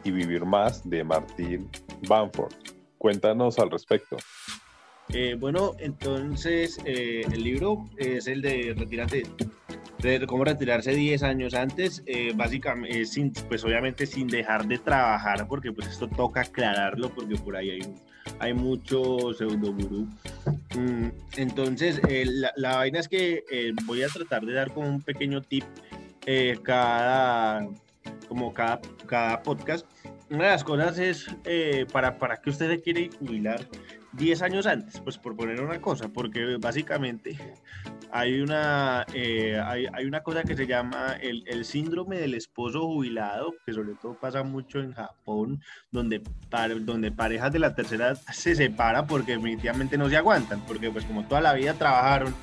[0.05, 1.69] y vivir más de Martín
[2.09, 2.53] Banford.
[2.99, 4.17] Cuéntanos al respecto.
[5.09, 9.25] Eh, bueno, entonces eh, el libro es el de retirarse,
[10.27, 15.73] cómo retirarse 10 años antes, eh, básicamente, sin, pues obviamente sin dejar de trabajar, porque
[15.73, 17.81] pues esto toca aclararlo, porque por ahí hay,
[18.39, 20.09] hay mucho pseudo gurú.
[20.77, 23.45] Mm, entonces, la, la, vaina es que
[23.85, 25.65] voy a tratar de dar como un pequeño tip
[26.27, 27.69] eh, cada,
[28.29, 29.87] como cada, cada podcast.
[30.31, 33.67] Una de las cosas es eh, para, para que usted se quiere jubilar
[34.13, 37.37] 10 años antes, pues por poner una cosa, porque básicamente
[38.15, 42.83] hay una, eh, hay, hay, una cosa que se llama el, el, síndrome del esposo
[42.83, 46.23] jubilado, que sobre todo pasa mucho en Japón, donde,
[46.81, 51.25] donde parejas de la tercera se separan porque definitivamente no se aguantan, porque pues como
[51.25, 52.35] toda la vida trabajaron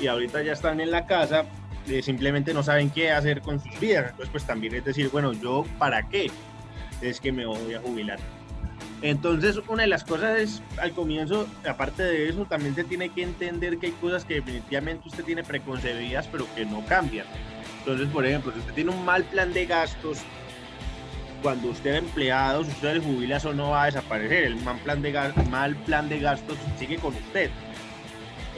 [0.00, 1.44] y ahorita ya están en la casa,
[1.86, 4.12] eh, simplemente no saben qué hacer con sus vidas.
[4.12, 6.30] Entonces pues también es decir, bueno, yo para qué
[7.02, 8.18] es que me voy a jubilar.
[9.02, 13.22] Entonces, una de las cosas es, al comienzo, aparte de eso, también se tiene que
[13.22, 17.26] entender que hay cosas que definitivamente usted tiene preconcebidas, pero que no cambian.
[17.78, 20.18] Entonces, por ejemplo, si usted tiene un mal plan de gastos,
[21.42, 24.44] cuando usted es empleado, si usted se jubila, eso no va a desaparecer.
[24.44, 27.50] El mal plan de, mal plan de gastos sigue con usted.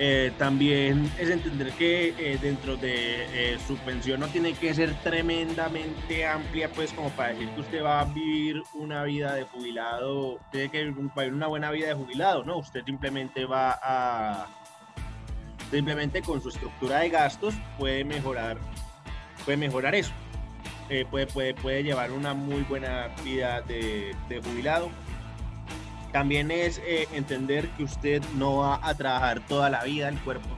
[0.04, 4.92] Eh, también es entender que eh, dentro de eh, su pensión no tiene que ser
[4.96, 10.40] tremendamente amplia, pues como para decir que usted va a vivir una vida de jubilado,
[10.50, 12.56] tiene que vivir una buena vida de jubilado, ¿no?
[12.56, 14.48] Usted simplemente va a,
[15.70, 18.58] simplemente con su estructura de gastos puede mejorar,
[19.44, 20.12] puede mejorar eso.
[21.12, 24.90] puede, puede, puede llevar una muy buena vida de, de jubilado
[26.12, 30.48] también es eh, entender que usted no va a trabajar toda la vida, el cuerpo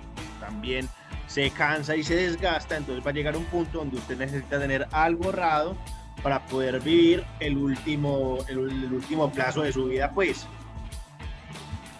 [0.40, 0.88] también
[1.26, 4.86] se cansa y se desgasta, entonces va a llegar un punto donde usted necesita tener
[4.90, 5.76] algo ahorrado
[6.22, 10.46] para poder vivir el último, el, último plazo de su vida, pues.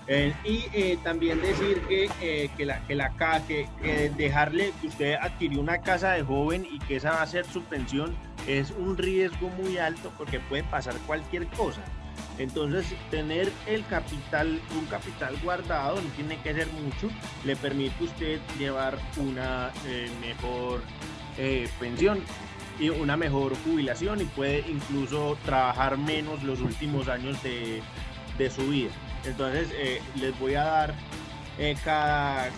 [0.07, 2.11] Eh, y eh, también decir que,
[2.57, 3.11] que, la, que, la,
[3.47, 7.27] que, que dejarle que usted adquirió una casa de joven y que esa va a
[7.27, 8.15] ser su pensión
[8.47, 11.81] es un riesgo muy alto porque puede pasar cualquier cosa.
[12.39, 17.09] Entonces, tener el capital, un capital guardado, no tiene que ser mucho,
[17.45, 20.83] le permite a usted llevar una eh, mejor
[21.39, 22.21] eh, pensión
[22.81, 27.83] y una mejor jubilación y puede incluso trabajar menos los últimos años de,
[28.51, 28.91] su vida.
[29.25, 30.95] Entonces, eh, les voy a dar
[31.85, 32.51] cada,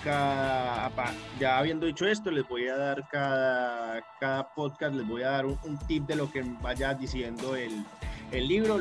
[1.39, 5.45] ya habiendo dicho esto, les voy a dar cada, cada podcast, les voy a dar
[5.45, 7.85] un tip de lo que vaya diciendo el,
[8.33, 8.79] el libro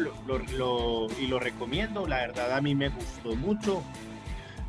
[1.20, 3.84] y lo recomiendo, la verdad a mí me gustó mucho,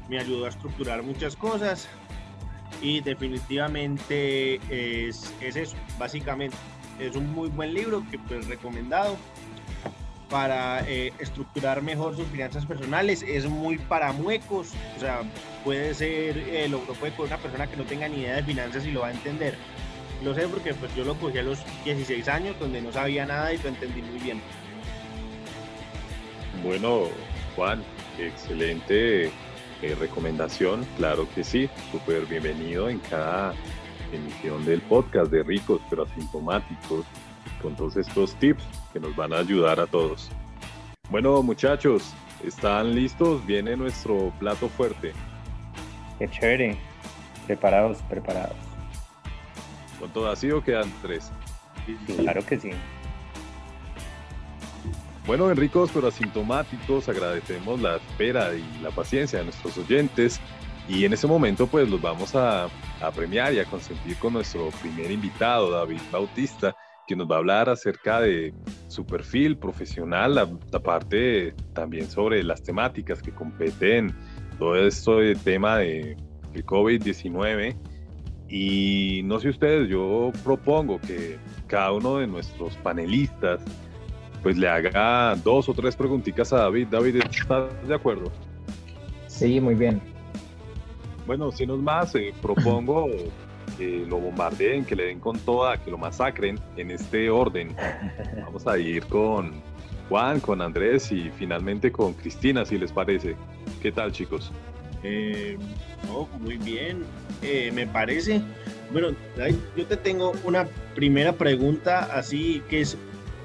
[0.08, 1.88] me ayudó a estructurar muchas cosas
[2.80, 4.60] y definitivamente
[5.08, 6.56] es, eso, básicamente.
[6.98, 9.16] Es un muy buen libro que pues recomendado
[10.30, 13.22] para eh, estructurar mejor sus finanzas personales.
[13.22, 15.20] Es muy para muecos, o sea,
[15.62, 18.86] puede ser, eh, lo, puede con una persona que no tenga ni idea de finanzas
[18.86, 19.56] y lo va a entender.
[20.24, 23.52] Lo sé porque pues yo lo cogí a los 16 años donde no sabía nada
[23.52, 24.40] y lo entendí muy bien.
[26.62, 27.04] Bueno,
[27.54, 27.82] Juan,
[28.18, 33.54] excelente eh, recomendación, claro que sí, súper bienvenido en cada
[34.12, 37.04] emisión del podcast de ricos pero asintomáticos,
[37.60, 40.30] con todos estos tips que nos van a ayudar a todos.
[41.10, 42.14] Bueno, muchachos,
[42.44, 43.44] ¿están listos?
[43.46, 45.12] Viene nuestro plato fuerte.
[46.18, 46.76] Qué chévere.
[47.46, 48.56] Preparados, preparados.
[50.00, 51.30] ¿Con todo así o quedan tres?
[52.16, 52.70] Claro que sí.
[55.26, 60.40] Bueno, Enricos, pero asintomáticos, agradecemos la espera y la paciencia de nuestros oyentes
[60.88, 62.68] y en este momento pues los vamos a,
[63.14, 66.76] premiar y a consentir con nuestro primer invitado, David Bautista,
[67.08, 68.54] que nos va a hablar acerca de
[68.86, 74.14] su perfil profesional, aparte también sobre las temáticas que competen,
[74.60, 76.16] todo esto de tema de,
[76.52, 77.76] de COVID-19.
[78.48, 81.36] Y no sé ustedes, yo propongo que
[81.66, 83.60] cada uno de nuestros panelistas
[84.46, 86.86] pues le haga dos o tres preguntitas a David.
[86.88, 88.30] David, ¿estás de acuerdo?
[89.26, 90.00] Sí, muy bien.
[91.26, 93.08] Bueno, si no es más, eh, propongo
[93.76, 97.74] que lo bombardeen, que le den con toda, que lo masacren en este orden.
[98.44, 99.50] Vamos a ir con
[100.08, 103.34] Juan, con Andrés y finalmente con Cristina, si les parece.
[103.82, 104.52] ¿Qué tal, chicos?
[105.02, 105.58] Eh,
[106.38, 107.02] muy bien,
[107.42, 108.40] eh, me parece.
[108.92, 109.08] Bueno,
[109.76, 112.96] yo te tengo una primera pregunta así que es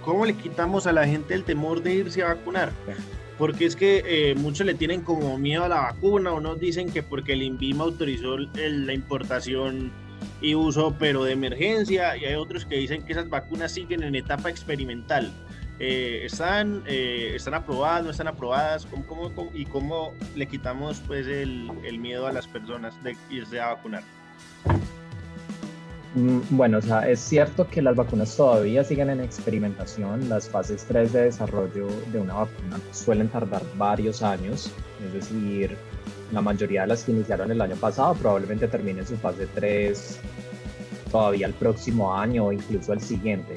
[0.04, 2.72] ¿cómo le quitamos a la gente el temor de irse a vacunar?
[3.38, 6.92] Porque es que eh, muchos le tienen como miedo a la vacuna, o nos dicen
[6.92, 9.92] que porque el INVIMA autorizó la importación
[10.42, 14.16] y uso, pero de emergencia, y hay otros que dicen que esas vacunas siguen en
[14.16, 15.32] etapa experimental.
[15.80, 18.88] Eh, ¿están, eh, ¿Están aprobadas, no están aprobadas?
[19.08, 23.70] ¿Cómo, y cómo le quitamos pues, el, el miedo a las personas de irse a
[23.70, 24.04] vacunar?
[26.14, 30.28] Mm, bueno, o sea, es cierto que las vacunas todavía siguen en experimentación.
[30.28, 34.72] Las fases 3 de desarrollo de una vacuna suelen tardar varios años.
[35.06, 35.78] Es decir,
[36.32, 40.20] la mayoría de las que iniciaron el año pasado probablemente terminen su fase 3
[41.12, 43.56] todavía el próximo año o incluso el siguiente.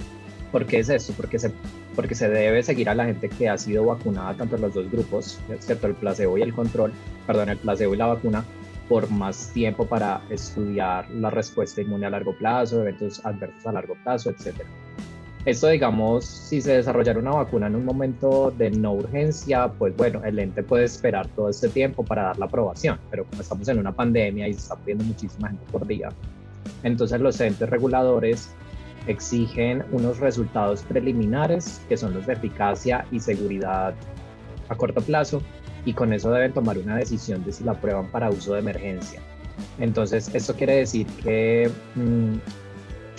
[0.52, 1.12] ¿Por qué es eso?
[1.16, 1.52] Porque se,
[1.96, 4.90] porque se debe seguir a la gente que ha sido vacunada, tanto en los dos
[4.90, 6.92] grupos, excepto el placebo y el control,
[7.26, 8.44] perdón, el placebo y la vacuna,
[8.88, 13.94] por más tiempo para estudiar la respuesta inmune a largo plazo, eventos adversos a largo
[14.02, 14.62] plazo, etc.
[15.44, 20.22] Esto, digamos, si se desarrollara una vacuna en un momento de no urgencia, pues bueno,
[20.24, 23.78] el ente puede esperar todo este tiempo para dar la aprobación, pero como estamos en
[23.78, 26.08] una pandemia y se está pidiendo muchísima gente por día,
[26.82, 28.54] entonces los entes reguladores
[29.06, 33.94] exigen unos resultados preliminares que son los de eficacia y seguridad
[34.70, 35.42] a corto plazo
[35.84, 39.20] y con eso deben tomar una decisión de si la aprueban para uso de emergencia.
[39.78, 42.34] Entonces, esto quiere decir que, mm,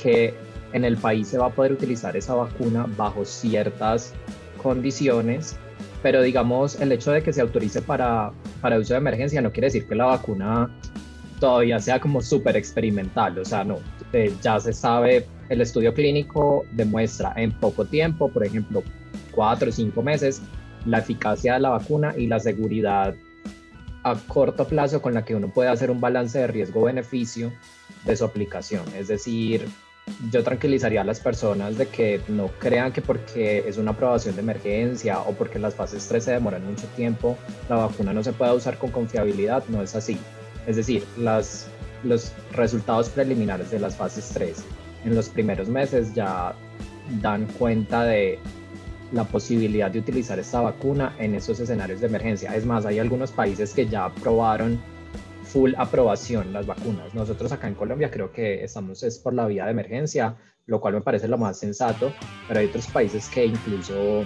[0.01, 0.33] que
[0.73, 4.13] en el país se va a poder utilizar esa vacuna bajo ciertas
[4.61, 5.55] condiciones,
[6.01, 9.67] pero digamos, el hecho de que se autorice para, para uso de emergencia no quiere
[9.67, 10.69] decir que la vacuna
[11.39, 13.79] todavía sea como súper experimental, o sea, no,
[14.13, 18.83] eh, ya se sabe, el estudio clínico demuestra en poco tiempo, por ejemplo,
[19.31, 20.41] cuatro o cinco meses,
[20.85, 23.15] la eficacia de la vacuna y la seguridad
[24.03, 27.51] a corto plazo con la que uno puede hacer un balance de riesgo-beneficio
[28.05, 28.83] de su aplicación.
[28.95, 29.67] Es decir,
[30.31, 34.41] yo tranquilizaría a las personas de que no crean que porque es una aprobación de
[34.41, 37.35] emergencia o porque las fases 3 se demoran mucho tiempo,
[37.67, 39.63] la vacuna no se pueda usar con confiabilidad.
[39.69, 40.19] No es así.
[40.67, 41.67] Es decir, las,
[42.03, 44.63] los resultados preliminares de las fases 3
[45.05, 46.53] en los primeros meses ya
[47.21, 48.39] dan cuenta de
[49.11, 52.55] la posibilidad de utilizar esta vacuna en esos escenarios de emergencia.
[52.55, 54.79] Es más, hay algunos países que ya aprobaron
[55.43, 57.13] full aprobación las vacunas.
[57.13, 60.35] Nosotros acá en Colombia creo que estamos es por la vía de emergencia,
[60.65, 62.11] lo cual me parece lo más sensato,
[62.47, 64.25] pero hay otros países que incluso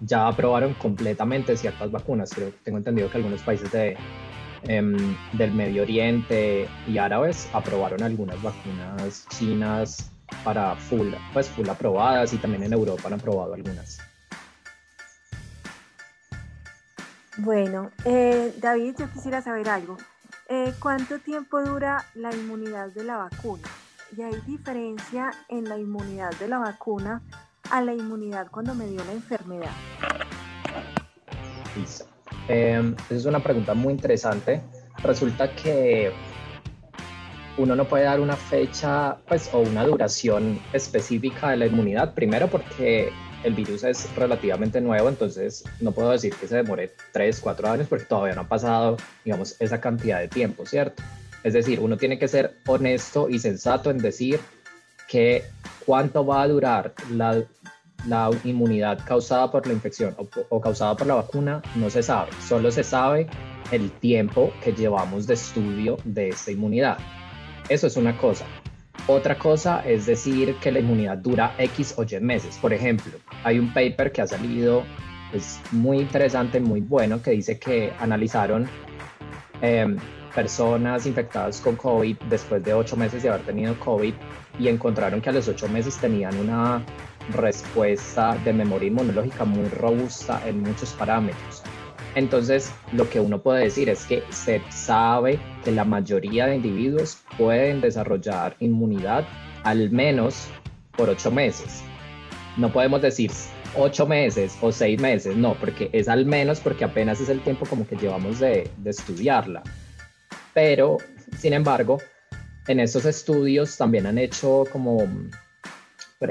[0.00, 2.30] ya aprobaron completamente ciertas vacunas.
[2.34, 3.96] Creo, tengo entendido que algunos países de,
[4.68, 4.96] em,
[5.32, 10.11] del Medio Oriente y árabes aprobaron algunas vacunas chinas
[10.44, 13.98] para full, pues full aprobadas y también en Europa han aprobado algunas.
[17.38, 19.96] Bueno, eh, David, yo quisiera saber algo.
[20.48, 23.68] Eh, ¿Cuánto tiempo dura la inmunidad de la vacuna?
[24.14, 27.22] ¿Y hay diferencia en la inmunidad de la vacuna
[27.70, 29.70] a la inmunidad cuando me dio la enfermedad?
[31.74, 32.04] Listo.
[32.48, 34.60] Em, esa es una pregunta muy interesante.
[35.02, 36.12] Resulta que
[37.58, 42.48] uno no puede dar una fecha pues, o una duración específica de la inmunidad, primero
[42.48, 43.12] porque
[43.44, 47.86] el virus es relativamente nuevo, entonces no puedo decir que se demore 3, 4 años
[47.88, 51.02] porque todavía no ha pasado, digamos, esa cantidad de tiempo, ¿cierto?
[51.42, 54.38] Es decir, uno tiene que ser honesto y sensato en decir
[55.08, 55.42] que
[55.84, 57.44] cuánto va a durar la,
[58.44, 60.16] inmunidad causada por la infección
[60.48, 63.28] o causada por la vacuna, no se sabe, solo se sabe
[63.70, 66.98] el tiempo que llevamos de estudio de esta inmunidad.
[67.72, 68.44] Eso es una cosa.
[69.06, 72.58] Otra cosa es decir que la inmunidad dura X o Y meses.
[72.58, 73.14] Por ejemplo,
[73.44, 74.84] hay un paper que ha salido,
[75.32, 78.68] es muy interesante, muy bueno, que dice que analizaron
[79.62, 79.96] em,
[80.34, 84.12] personas infectadas con COVID después de ocho meses de haber tenido COVID
[84.58, 86.84] y encontraron que a los ocho meses tenían una
[87.30, 91.62] respuesta de memoria inmunológica muy robusta en muchos parámetros.
[92.14, 97.18] Entonces, lo que uno puede decir es que se sabe que la mayoría de individuos
[97.38, 99.26] pueden desarrollar inmunidad
[99.64, 100.48] al menos
[100.96, 101.82] por ocho meses.
[102.56, 103.30] No podemos decir
[103.76, 107.64] ocho meses o seis meses, no, porque es al menos porque apenas es el tiempo
[107.66, 109.62] como que llevamos de, estudiarla.
[110.52, 110.98] Pero,
[111.38, 111.98] sin embargo,
[112.68, 115.08] en estos estudios también han hecho como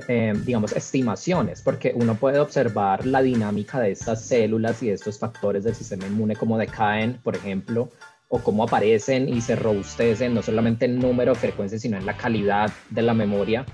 [0.08, 5.20] eh, digamos, estimaciones, porque uno puede observar la dinámica de estas células y de estos
[5.20, 7.90] factores del sistema inmune, cómo decaen, por ejemplo,
[8.30, 12.72] o cómo aparecen y se robustecen, no solamente en número frecuencia, sino en la calidad
[12.90, 13.66] de la memoria.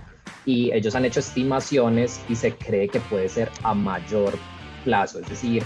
[0.45, 4.34] Y ellos han hecho estimaciones y se cree que puede ser a mayor
[4.84, 5.63] plazo, es decir,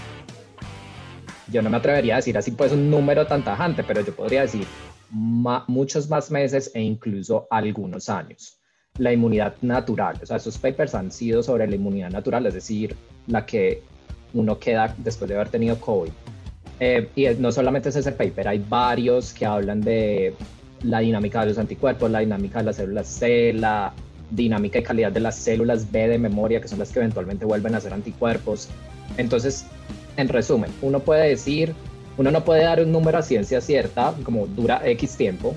[1.48, 4.42] yo no me atrevería a decir así pues un número tan tajante, pero yo podría
[4.42, 4.66] decir
[5.10, 8.61] muchos más meses e incluso algunos años
[8.98, 10.16] la inmunidad natural.
[10.22, 13.82] O sea, esos papers han sido sobre la inmunidad natural, es decir, la que
[14.34, 16.10] uno queda después de haber tenido COVID.
[16.80, 20.34] Eh, y no solamente es ese paper, hay varios que hablan de
[20.82, 23.92] la dinámica de los anticuerpos, la dinámica de las células C, la
[24.30, 27.74] dinámica y calidad de las células B de memoria, que son las que eventualmente vuelven
[27.74, 28.68] a ser anticuerpos.
[29.16, 29.66] Entonces,
[30.16, 31.74] en resumen, uno puede decir,
[32.18, 35.54] uno no puede dar un número a ciencia cierta, como dura X tiempo,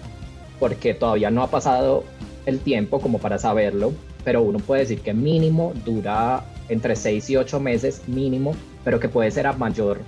[0.59, 2.03] porque todavía no ha pasado
[2.45, 3.93] el tiempo como para saberlo,
[4.23, 9.09] pero uno puede decir que mínimo dura entre 6 y 8 meses mínimo, pero que
[9.09, 9.99] puede ser a mayor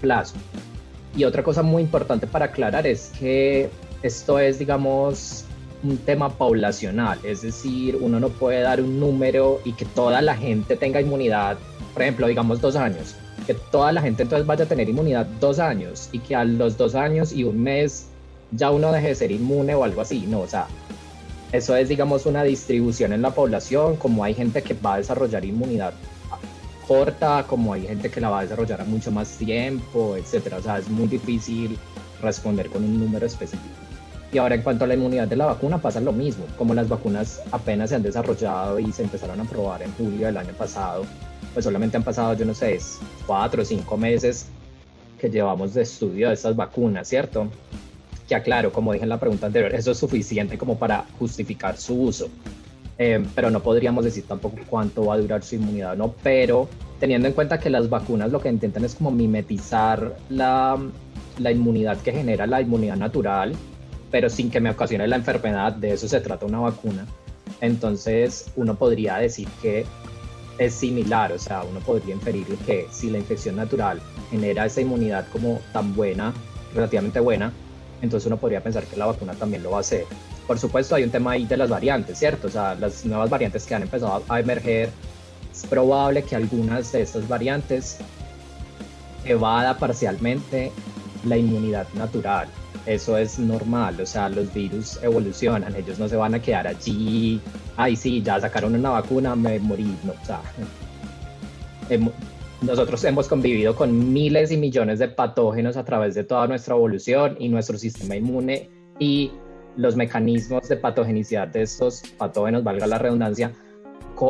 [0.00, 0.34] plazo.
[1.16, 3.68] Y otra cosa muy importante para aclarar es que
[4.02, 5.44] esto es, digamos,
[5.82, 10.36] un tema poblacional, es decir, uno no puede dar un número y que toda la
[10.36, 11.58] gente tenga inmunidad,
[11.92, 13.16] por ejemplo, digamos dos años,
[13.46, 16.76] que toda la gente entonces vaya a tener inmunidad dos años y que a los
[16.76, 18.06] dos años y un mes
[18.52, 20.66] ya uno deje de ser inmune o algo así, no, o sea,
[21.52, 25.44] eso es, digamos, una distribución en la población, como hay gente que va a desarrollar
[25.44, 25.92] inmunidad
[26.88, 30.56] corta, como hay gente que la va a desarrollar a mucho más tiempo, etcétera.
[30.58, 31.78] O sea, es muy difícil
[32.20, 33.74] responder con un número específico.
[34.32, 36.88] Y ahora en cuanto a la inmunidad de la vacuna pasa lo mismo, como las
[36.88, 41.04] vacunas apenas se han desarrollado y se empezaron a probar en julio del año pasado,
[41.52, 42.78] pues solamente han pasado, yo no sé,
[43.26, 44.46] cuatro o cinco meses
[45.18, 47.48] que llevamos de estudio de estas vacunas, ¿cierto?
[48.32, 52.00] Ya claro, como dije en la pregunta anterior, eso es suficiente como para justificar su
[52.00, 52.30] uso.
[52.96, 56.14] Eh, pero no podríamos decir tampoco cuánto va a durar su inmunidad, ¿no?
[56.22, 56.66] Pero
[56.98, 60.78] teniendo en cuenta que las vacunas lo que intentan es como mimetizar la,
[61.40, 63.52] la inmunidad que genera la inmunidad natural,
[64.10, 67.04] pero sin que me ocasione la enfermedad, de eso se trata una vacuna.
[67.60, 69.84] Entonces uno podría decir que
[70.56, 75.26] es similar, o sea, uno podría inferir que si la infección natural genera esa inmunidad
[75.30, 76.32] como tan buena,
[76.74, 77.52] relativamente buena,
[78.02, 80.04] entonces uno podría pensar que la vacuna también lo va a hacer.
[80.46, 82.48] Por supuesto, hay un tema ahí de las variantes, ¿cierto?
[82.48, 84.90] O sea, las nuevas variantes que han empezado a emerger,
[85.52, 87.98] es probable que algunas de estas variantes
[89.24, 90.72] evada parcialmente
[91.24, 92.48] la inmunidad natural.
[92.86, 97.40] Eso es normal, o sea, los virus evolucionan, ellos no se van a quedar allí,
[97.76, 100.40] ay sí, ya sacaron una vacuna, me morí, no, o sea,
[102.62, 107.36] nosotros hemos convivido con miles y millones de patógenos a través de toda nuestra evolución
[107.38, 109.32] y nuestro sistema inmune y
[109.76, 113.52] los mecanismos de patogenicidad de estos patógenos, valga la redundancia,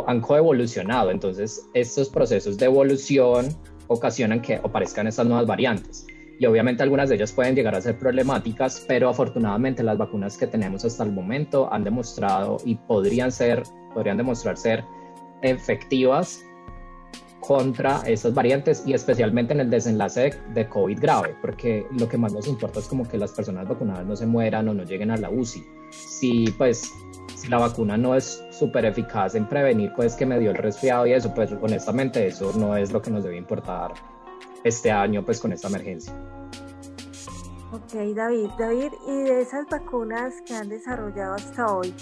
[0.06, 1.10] han coevolucionado.
[1.10, 3.48] Entonces, estos procesos de evolución
[3.88, 6.06] ocasionan que aparezcan estas nuevas variantes.
[6.38, 10.46] Y obviamente algunas de ellas pueden llegar a ser problemáticas, pero afortunadamente las vacunas que
[10.46, 13.62] tenemos hasta el momento han demostrado y podrían ser,
[13.92, 14.82] podrían demostrar ser
[15.42, 16.42] efectivas
[17.46, 22.32] contra esas variantes y especialmente en el desenlace de, COVID grave, porque lo que más
[22.32, 25.16] nos importa es como que las personas vacunadas no se mueran o no lleguen a
[25.16, 25.66] la UCI.
[25.90, 26.92] Si pues
[27.34, 31.06] si la vacuna no es súper eficaz en prevenir pues que me dio el resfriado
[31.06, 33.92] y eso, pues honestamente eso no es lo que nos debe importar
[34.62, 36.14] este año pues con esta emergencia.
[37.72, 41.92] Ok, David, David, y de esas vacunas que han desarrollado hasta hoy,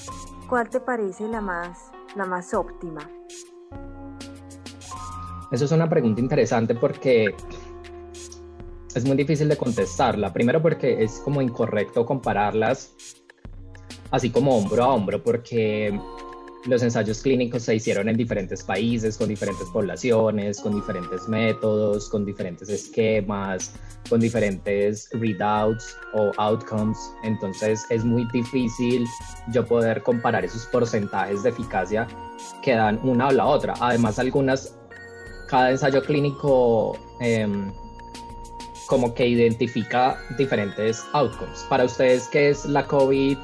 [0.49, 3.09] ¿cuál te parece la más, la más óptima?
[5.53, 7.35] Eso es una pregunta interesante porque
[8.95, 10.33] es muy difícil de contestarla.
[10.33, 12.95] Primero porque es como incorrecto compararlas
[14.11, 15.99] así como hombro a hombro porque
[16.67, 22.27] los ensayos clínicos se hicieron en diferentes países, con diferentes poblaciones, con diferentes métodos, con
[22.27, 23.73] diferentes esquemas,
[24.11, 26.99] con diferentes readouts o outcomes.
[27.23, 29.07] Entonces es muy difícil
[29.53, 32.07] yo poder comparar esos porcentajes de eficacia
[32.63, 33.73] que dan una o la otra.
[33.81, 34.77] Además, algunas
[35.51, 37.73] cada ensayo clínico em,
[38.87, 41.67] como que identifica diferentes outcomes.
[41.69, 43.37] Para ustedes, ¿qué es la COVID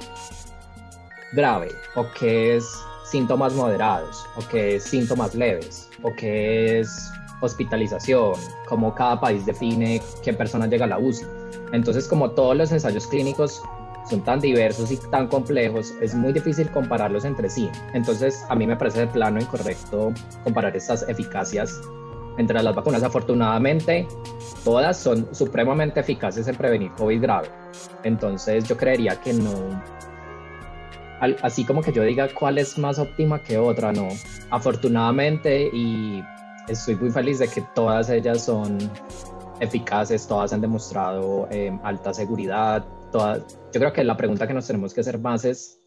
[1.32, 1.68] grave?
[1.96, 2.64] ¿O qué es
[3.10, 4.24] síntomas moderados?
[4.36, 5.90] ¿O qué es síntomas leves?
[6.02, 8.34] ¿O qué es hospitalización?
[8.68, 11.26] ¿Cómo cada país define qué persona llega a la UCI?
[11.72, 13.62] Entonces, como todos los ensayos clínicos
[14.08, 17.68] son tan diversos y tan complejos, es muy difícil compararlos entre sí.
[17.92, 20.12] Entonces, a mí me parece de plano incorrecto
[20.44, 21.80] comparar estas eficacias
[22.38, 23.02] entre las vacunas.
[23.02, 24.06] Afortunadamente,
[24.64, 27.48] todas son supremamente eficaces en prevenir COVID grave.
[28.04, 29.82] Entonces, yo creería que no,
[31.42, 34.08] así como que yo diga cuál es más óptima que otra, no.
[34.50, 36.22] Afortunadamente, y
[36.68, 38.78] estoy muy feliz de que todas ellas son
[39.60, 44.92] eficaces, todas han demostrado eh, alta seguridad, yo creo que la pregunta que nos tenemos
[44.92, 45.80] que hacer más es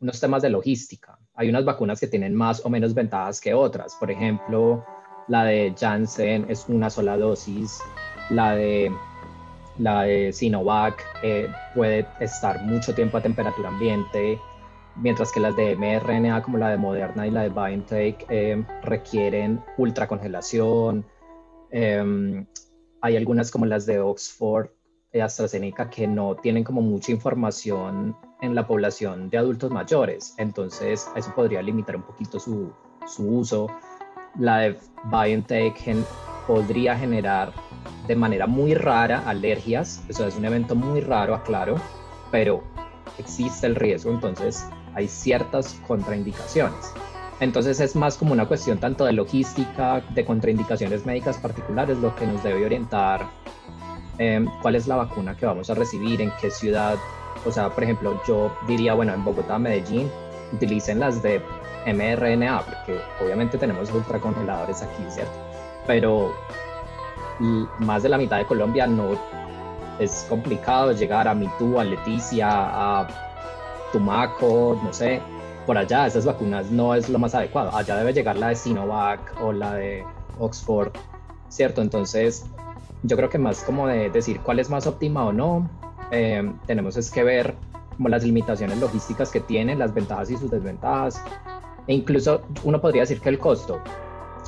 [0.00, 1.18] unos temas de logística.
[1.34, 3.94] Hay unas vacunas que tienen más o menos ventajas que otras.
[3.98, 4.84] Por ejemplo,
[5.28, 7.80] la de Janssen es una sola dosis.
[8.30, 8.92] La de,
[9.78, 14.38] la de Sinovac eh, puede estar mucho tiempo a temperatura ambiente.
[14.96, 19.62] Mientras que las de mRNA, como la de Moderna y la de BioNTech, eh, requieren
[19.78, 21.04] ultracongelación.
[21.70, 22.44] Eh,
[23.00, 24.68] hay algunas como las de Oxford
[25.22, 30.34] AstraZeneca que no tienen como mucha información en la población de adultos mayores.
[30.38, 32.72] Entonces, eso podría limitar un poquito su,
[33.06, 33.68] su uso.
[34.38, 35.96] La de BioNTech
[36.46, 37.52] podría generar
[38.06, 40.02] de manera muy rara alergias.
[40.08, 41.76] Eso es un evento muy raro, aclaro,
[42.30, 42.62] pero
[43.18, 44.10] existe el riesgo.
[44.10, 46.92] Entonces, hay ciertas contraindicaciones.
[47.40, 52.26] Entonces es más como una cuestión tanto de logística, de contraindicaciones médicas particulares, lo que
[52.26, 53.28] nos debe orientar
[54.18, 56.96] Em, cuál es la vacuna que vamos a recibir, en qué ciudad
[57.44, 60.10] O sea, por ejemplo, yo diría, bueno, en Bogotá, Medellín,
[60.52, 61.42] utilicen las de
[61.86, 65.36] mRNA, porque obviamente tenemos ultracongeladores aquí, ¿cierto?
[65.86, 66.32] Pero
[67.80, 69.18] más de la mitad de Colombia no
[69.98, 73.08] es complicado llegar a Mitú, a Leticia, a
[73.92, 75.20] Tumaco, no sé,
[75.66, 77.74] por allá esas vacunas no es lo más adecuado.
[77.74, 80.04] Allá debe llegar la de Sinovac o la de
[80.38, 80.92] Oxford,
[81.48, 81.80] ¿cierto?
[81.80, 82.46] Entonces,
[83.04, 85.68] yo creo que más como de decir cuál es más óptima o no,
[86.10, 87.54] eh, tenemos es que ver
[87.96, 91.22] como las limitaciones logísticas que tiene, las ventajas y sus desventajas,
[91.86, 93.80] e incluso uno podría decir que el costo.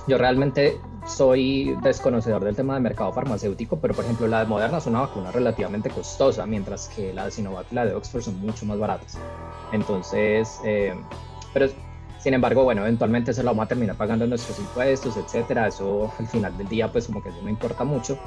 [0.08, 4.78] Yo realmente soy desconocedor del tema de mercado farmacéutico, pero por ejemplo la de Moderna
[4.78, 8.40] es una vacuna relativamente costosa, mientras que la de Sinovac y la de Oxford son
[8.40, 9.18] mucho más baratas.
[9.72, 10.94] Entonces, eh,
[11.52, 11.68] pero
[12.18, 15.68] sin embargo, bueno, eventualmente eso lo vamos a terminar pagando nuestros impuestos, etcétera.
[15.68, 18.18] Eso al final del día, pues como que eso no importa mucho,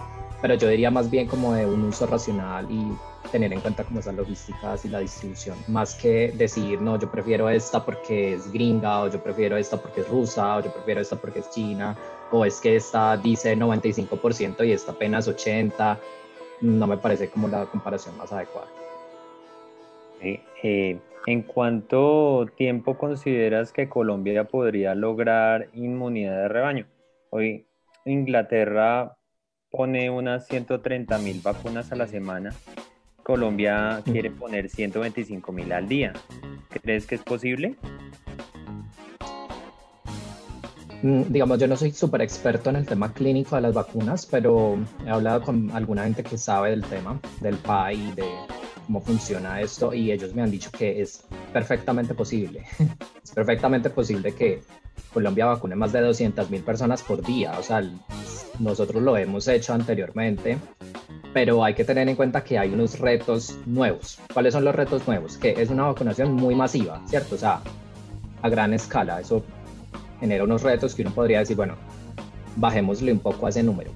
[0.42, 2.92] pero yo diría más bien como de un uso racional y
[3.32, 7.50] tener en cuenta como esas logísticas y la distribución, más que decir, no, yo prefiero
[7.50, 11.16] esta porque es gringa, o yo prefiero esta porque es rusa, o yo prefiero esta
[11.16, 11.96] porque es china,
[12.32, 15.98] o es que esta dice 95% y esta apenas 80%,
[16.62, 18.68] no me parece como la comparación más adecuada.
[20.22, 26.86] Eh, ¿En cuánto tiempo consideras que Colombia podría lograr inmunidad de rebaño?
[27.30, 27.66] Hoy
[28.06, 29.19] Inglaterra
[29.70, 32.54] pone unas 130 mil vacunas a la semana
[33.30, 36.14] Colombia quiere poner 125 mil al día.
[36.82, 37.76] ¿Crees que es posible?
[41.04, 44.80] Mm, digamos, yo no soy súper experto en el tema clínico de las vacunas, pero
[45.06, 48.26] he hablado con alguna gente que sabe del tema, del PAI, de
[48.90, 51.24] cómo funciona esto, y ellos me han dicho que es
[51.54, 52.66] perfectamente posible.
[53.24, 54.64] es perfectamente posible que
[55.14, 57.54] Colombia vacune más de 200 mil personas por día.
[57.60, 57.84] O sea,
[58.58, 60.58] nosotros lo hemos hecho anteriormente
[61.32, 64.18] pero hay que tener en cuenta que hay unos retos nuevos.
[64.34, 65.38] ¿Cuáles son los retos nuevos?
[65.38, 67.36] Que es una vacunación muy masiva, ¿cierto?
[67.36, 67.62] O sea,
[68.42, 69.22] a gran escala.
[69.22, 69.44] Eso
[70.20, 71.76] genera unos retos que uno podría decir, bueno,
[72.56, 73.92] bajémosle un poco a ese número.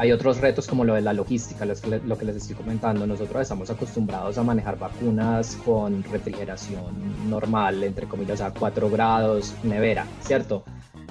[0.00, 3.06] Hay otros retos como lo de la logística, lo que les estoy comentando.
[3.06, 10.06] Nosotros estamos acostumbrados a manejar vacunas con refrigeración normal, entre comillas, a 4 grados, nevera,
[10.22, 10.64] ¿cierto?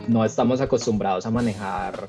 [0.07, 2.07] No estamos acostumbrados a manejar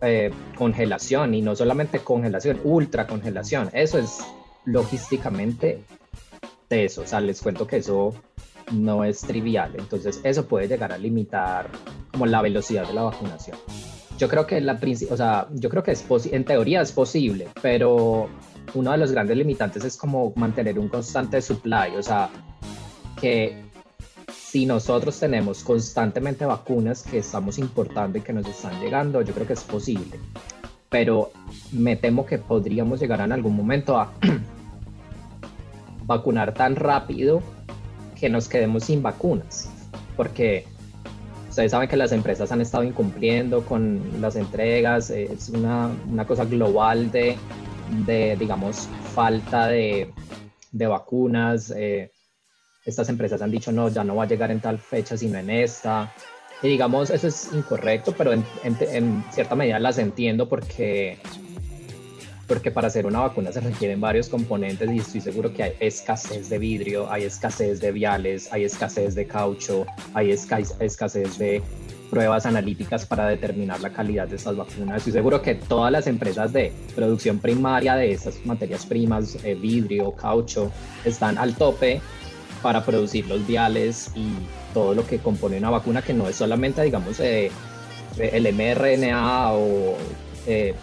[0.00, 3.68] eh, congelación y no solamente congelación, ultra congelación.
[3.72, 4.20] Eso es
[4.64, 5.82] logísticamente
[6.70, 7.02] eso.
[7.02, 8.14] O sea, les cuento que eso
[8.70, 9.72] no es trivial.
[9.76, 11.68] Entonces, eso puede llegar a limitar
[12.12, 13.58] como la velocidad de la vacunación.
[14.18, 14.78] Yo creo que la
[15.10, 18.28] o sea, yo creo que es en teoría es posible, pero
[18.74, 22.28] uno de los grandes limitantes es como mantener un constante supply, o sea,
[23.20, 23.62] que
[24.48, 29.46] si nosotros tenemos constantemente vacunas que estamos importando y que nos están llegando, yo creo
[29.46, 30.18] que es posible.
[30.88, 31.30] Pero
[31.70, 34.10] me temo que podríamos llegar en algún momento a
[36.06, 37.42] vacunar tan rápido
[38.18, 39.70] que nos quedemos sin vacunas.
[40.16, 40.66] Porque
[41.58, 46.44] ustedes saben que las empresas han estado incumpliendo con las entregas, es una, una cosa
[46.44, 47.36] global de,
[48.06, 50.12] de, digamos, falta de,
[50.70, 51.74] de vacunas.
[51.76, 52.12] Eh,
[52.84, 55.50] estas empresas han dicho, no, ya no va a llegar en tal fecha, sino en
[55.50, 56.14] esta.
[56.62, 61.18] Y digamos, eso es incorrecto, pero en, cierta medida las entiendo porque,
[62.48, 66.48] porque para hacer una vacuna se requieren varios componentes y estoy seguro que hay escasez
[66.48, 71.62] de vidrio, hay escasez de viales, hay escasez de caucho, hay escasez de
[72.10, 74.96] pruebas analíticas para determinar la calidad de estas vacunas.
[74.96, 80.12] Estoy seguro que todas las empresas de producción primaria de estas materias primas, eh, vidrio,
[80.12, 80.72] caucho,
[81.04, 82.00] están al tope
[82.62, 84.32] para producir los viales y
[84.72, 87.50] todo lo que compone una vacuna, que no es solamente, digamos, eh,
[88.16, 89.96] el mRNA o
[90.46, 90.74] eh,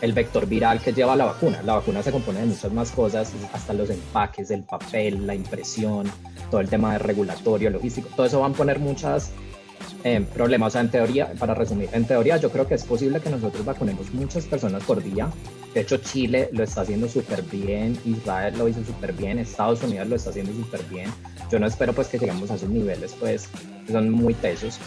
[0.00, 1.62] el vector viral que lleva la vacuna.
[1.62, 6.10] La vacuna se compone de muchas más cosas, hasta los empaques, el papel, la impresión,
[6.50, 9.32] todo el tema de regulatorio, logístico, todo eso van a poner muchas
[10.04, 10.68] eh, problemas.
[10.68, 13.64] O sea, en teoría, para resumir, en teoría yo creo que es posible que nosotros
[13.64, 15.28] vacunemos muchas personas por día
[15.74, 20.06] de hecho, Chile lo está haciendo súper bien, Israel lo hizo súper bien, Estados Unidos
[20.06, 21.10] lo está haciendo súper bien.
[21.50, 23.48] Yo no espero pues que lleguemos a esos niveles, pues
[23.90, 24.78] son muy tesos,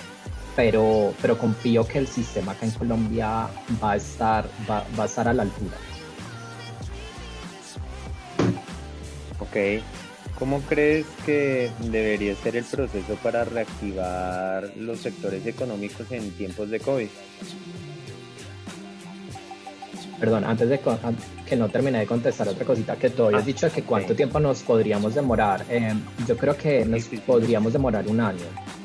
[0.58, 3.48] pero, pero confío que el sistema acá en Colombia
[3.82, 5.78] va a estar, va, va a estar a la altura.
[9.40, 9.56] Ok,
[10.40, 16.80] ¿Cómo crees que debería ser el proceso para reactivar los sectores económicos en tiempos de
[16.80, 17.08] COVID?
[20.20, 20.80] Perdón, antes de
[21.48, 24.40] que no termine de contestar otra cosita que tú habías ah, dicho que cuánto tiempo
[24.40, 25.66] nos podríamos demorar.
[25.70, 25.94] Eh,
[26.28, 28.77] yo creo que nos podríamos demorar un año.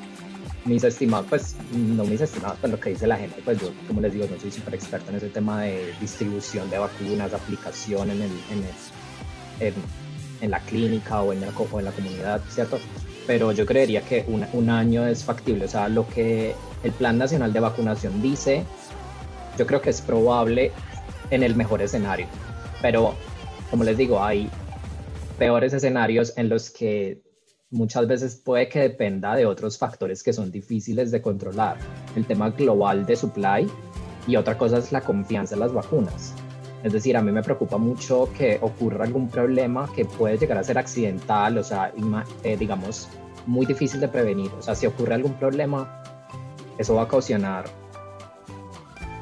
[0.65, 4.01] Mis estimados, pues no mis estimados, pero lo que dice la gente, pues yo, como
[4.01, 8.23] les digo, no soy súper experto en ese tema de distribución de vacunas, aplicación en
[8.23, 8.31] el,
[9.61, 9.75] en
[10.43, 12.79] en la clínica o en la, o en la comunidad, ¿cierto?
[13.27, 15.65] Pero yo creería que un, un año es factible.
[15.65, 18.65] O sea, lo que el Plan Nacional de Vacunación dice,
[19.57, 20.73] yo creo que es probable
[21.31, 22.27] en el mejor escenario.
[22.83, 23.15] Pero,
[23.71, 24.51] como les digo, hay
[25.39, 27.21] peores escenarios en los que
[27.73, 31.79] muchas veces puede que dependa de otros factores que son difíciles de controlar.
[32.15, 33.69] El tema global de supply
[34.27, 36.35] y otra cosa es la confianza en las vacunas.
[36.85, 40.65] Es decir, a mí me preocupa mucho que ocurra algún problema que puede llegar a
[40.65, 41.93] ser accidental, o sea,
[42.43, 43.09] eh, digamos,
[43.47, 44.51] muy difícil de prevenir.
[44.59, 46.03] O sea, si ocurre algún problema,
[46.79, 47.65] eso va a ocasionar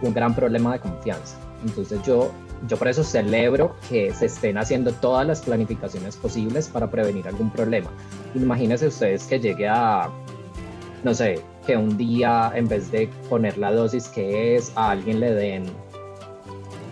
[0.03, 1.37] un gran problema de confianza.
[1.65, 2.31] Entonces yo,
[2.69, 7.51] yo por eso celebro que se estén haciendo todas las planificaciones posibles para prevenir algún
[7.51, 7.91] problema.
[8.35, 10.11] Imagínense ustedes que llegue a,
[11.03, 15.21] no sé, que un día en vez de poner la dosis que es, a alguien
[15.21, 15.65] le den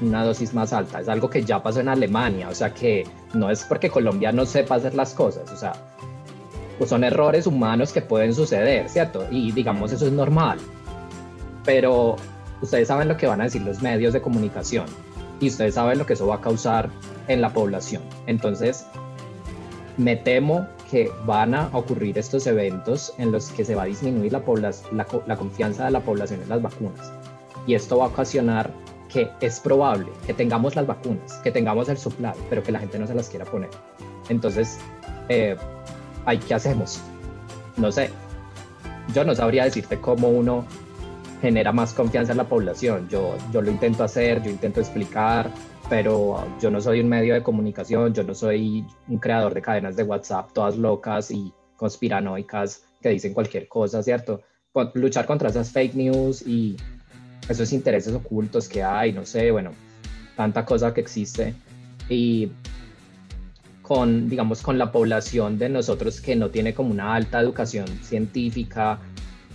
[0.01, 1.01] una dosis más alta.
[1.01, 3.05] Es algo que ya pasó en Alemania, o sea que
[3.35, 5.73] no es porque Colombia no sepa hacer las cosas, o sea,
[6.79, 9.27] pues son errores humanos que pueden suceder, ¿cierto?
[9.31, 10.59] Y digamos eso es normal.
[11.65, 12.17] Pero
[12.63, 14.87] ustedes saben lo que van a decir los medios de comunicación
[15.41, 16.91] y ustedes saben lo que eso va a causar
[17.29, 18.03] en la población.
[18.27, 18.87] Entonces,
[19.97, 24.33] me temo que van a ocurrir estos eventos en los que se va a disminuir
[24.33, 27.13] la, confianza de la población en las vacunas.
[27.67, 28.71] Y esto va a ocasionar
[29.09, 32.99] que es probable que tengamos las vacunas, que tengamos el supply, pero que la gente
[32.99, 33.71] no se las quiera poner.
[34.29, 34.79] Entonces,
[35.29, 35.57] eh,
[36.47, 37.01] ¿qué hacemos?
[37.77, 38.11] No sé.
[39.15, 40.65] Yo no sabría decirte cómo uno
[41.41, 43.09] genera más confianza en la población.
[43.09, 45.51] Yo, yo lo intento hacer, yo intento explicar,
[45.89, 49.97] pero yo no soy un medio de comunicación, yo no soy un creador de cadenas
[49.97, 54.43] de WhatsApp todas locas y conspiranoicas que dicen cualquier cosa, ¿cierto?
[54.95, 56.77] Luchar contra esas fake news y
[57.49, 59.71] esos intereses ocultos que hay, no sé, bueno,
[60.37, 61.55] tanta cosa que existe.
[62.09, 62.51] Y
[63.83, 69.01] con, digamos, con la población de nosotros que no tiene como una alta educación científica,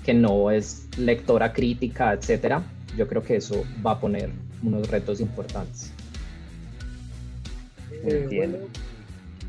[0.03, 2.63] que no es lectora crítica, etcétera,
[2.97, 4.29] yo creo que eso va a poner
[4.61, 5.91] unos retos importantes.
[8.05, 8.59] Eh,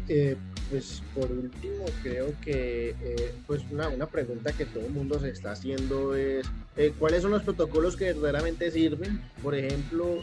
[0.08, 0.36] eh,
[0.70, 5.30] pues por último creo que eh, pues una, una, pregunta que todo el mundo se
[5.30, 6.46] está haciendo es
[6.98, 10.22] cuáles son los protocolos que verdaderamente sirven por ejemplo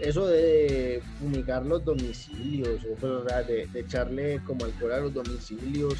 [0.00, 5.94] eso de fumigar los domicilios o pues, de, de, echarle como alcohol a los domicilios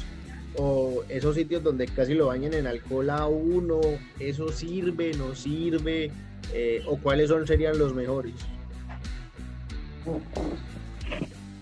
[0.55, 3.81] o esos sitios donde casi lo bañan en alcohol a uno,
[4.19, 6.11] ¿eso sirve, no sirve?
[6.53, 8.33] Eh, ¿O cuáles son, serían los mejores?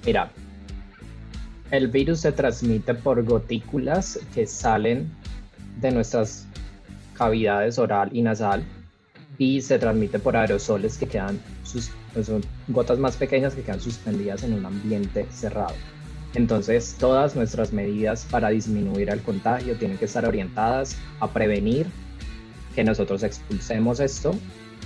[0.06, 0.32] Mira,
[1.70, 5.10] el virus se transmite por gotículas que salen
[5.80, 6.48] de nuestras
[7.14, 8.64] cavidades oral y nasal
[9.38, 11.40] y se transmite por aerosoles que quedan,
[11.72, 11.92] pues
[12.26, 15.76] son gotas más pequeñas que quedan suspendidas en un ambiente cerrado.
[16.34, 21.88] Entonces, todas nuestras medidas para disminuir el contagio tienen que estar orientadas a prevenir
[22.74, 24.34] que nosotros expulsemos esto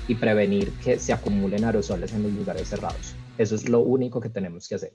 [0.08, 3.16] y prevenir que se acumulen aerosoles en los lugares cerrados.
[3.38, 4.94] Eso es lo único que tenemos que hacer.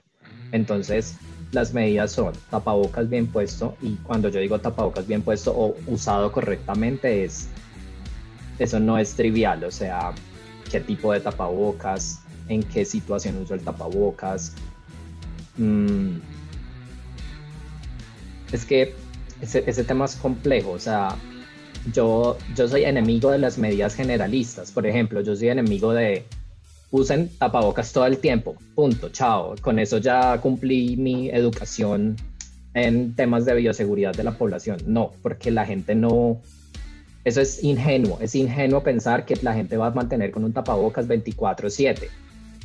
[0.53, 1.15] Entonces,
[1.53, 6.31] las medidas son tapabocas bien puesto y cuando yo digo tapabocas bien puesto o usado
[6.33, 7.49] correctamente es
[8.59, 10.13] eso no es trivial, o sea,
[10.71, 14.53] qué tipo de tapabocas, en qué situación uso el tapabocas,
[15.57, 16.17] mmm,
[18.53, 18.95] es que
[19.41, 21.17] ese, ese, tema es complejo, o sea,
[21.93, 26.25] yo, yo soy enemigo de las medidas generalistas, por ejemplo, yo soy enemigo de
[26.91, 32.17] usen tapabocas todo el tiempo, punto, chao, con eso ya cumplí mi educación
[32.75, 36.41] en temas de bioseguridad de la población, no, porque la gente no,
[37.25, 41.07] eso es ingenuo, es ingenuo pensar que la gente va a mantener con un tapabocas
[41.07, 42.09] 24/7.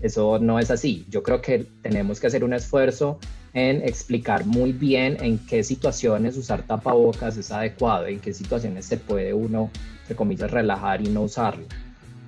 [0.01, 1.05] Eso no es así.
[1.09, 3.19] Yo creo que tenemos que hacer un esfuerzo
[3.55, 8.97] en explicar muy bien en qué situaciones usar tapabocas es adecuado, en qué situaciones se
[8.97, 11.63] puede uno, entre comillas, relajar y no usarlo.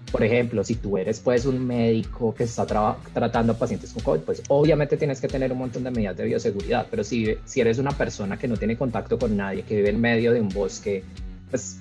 [0.09, 2.65] Por ejemplo, si tú eres pues un médico que está
[3.13, 6.23] tratando a pacientes con COVID, pues obviamente tienes que tener un montón de medidas de
[6.23, 9.89] bioseguridad, pero si, si eres una persona que no tiene contacto con nadie, que vive
[9.89, 11.03] en medio de un bosque,
[11.51, 11.77] pues,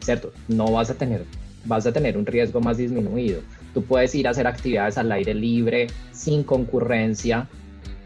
[0.00, 1.24] cierto, no vas a tener,
[1.66, 3.42] vas a tener un riesgo más disminuido.
[3.74, 7.48] Tú puedes ir a hacer actividades al aire libre, sin concurrencia,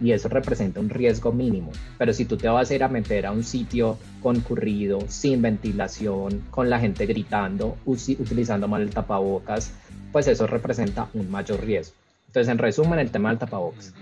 [0.01, 1.72] y eso representa un riesgo mínimo.
[1.99, 6.42] Pero si tú te vas a ir a meter a un sitio concurrido, sin ventilación,
[6.51, 9.72] con la gente gritando, utilizando mal el tapabocas,
[10.12, 11.94] pues eso representa un mayor riesgo.
[12.28, 13.94] Entonces, en resumen, el tema del tapabocas.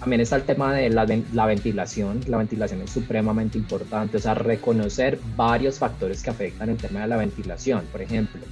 [0.00, 2.20] También está el tema de la, la ventilación.
[2.26, 7.08] La ventilación es supremamente importante, o sea, reconocer varios factores que afectan el tema de
[7.08, 7.84] la ventilación.
[7.90, 8.42] Por ejemplo,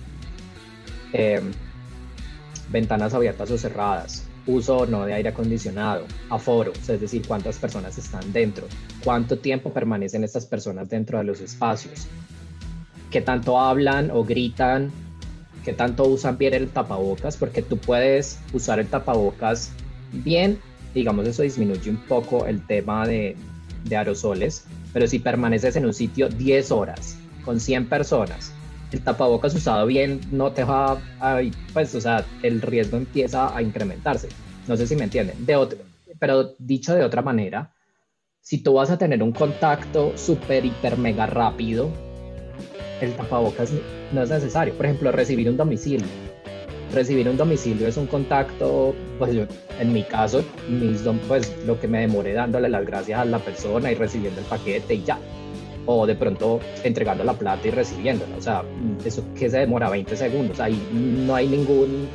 [1.12, 1.40] eh,
[2.70, 7.96] ventanas abiertas o cerradas, uso o no de aire acondicionado, aforo, es decir, cuántas personas
[7.98, 8.66] están dentro,
[9.04, 12.06] cuánto tiempo permanecen estas personas dentro de los espacios,
[13.10, 14.90] qué tanto hablan o gritan,
[15.64, 19.70] qué tanto usan bien el tapabocas, porque tú puedes usar el tapabocas
[20.12, 20.58] bien,
[20.94, 23.36] digamos, eso disminuye un poco el tema de,
[23.84, 28.52] de aerosoles, pero si permaneces en un sitio 10 horas con 100 personas,
[28.92, 31.40] el tapabocas usado bien no te va a,
[31.72, 34.28] pues, o sea, el riesgo empieza a incrementarse.
[34.68, 35.44] No sé si me entienden.
[35.44, 35.78] De otro,
[36.18, 37.72] pero dicho de otra manera,
[38.40, 41.90] si tú vas a tener un contacto súper, hiper, mega rápido,
[43.00, 43.72] el tapabocas
[44.12, 44.74] no es necesario.
[44.74, 46.06] Por ejemplo, recibir un domicilio.
[46.92, 49.46] Recibir un domicilio es un contacto, pues yo,
[49.80, 53.90] en mi caso, mis, pues lo que me demoré dándole las gracias a la persona
[53.90, 55.18] y recibiendo el paquete y ya
[55.86, 58.36] o de pronto entregando la plata y recibiéndola.
[58.36, 58.62] O sea,
[59.04, 62.08] eso que se demora 20 segundos, ahí no hay ningún,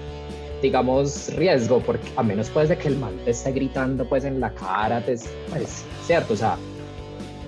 [0.61, 4.39] digamos, riesgo, porque a menos pues de que el mal te esté gritando pues en
[4.39, 6.57] la cara, pues, pues cierto, o sea,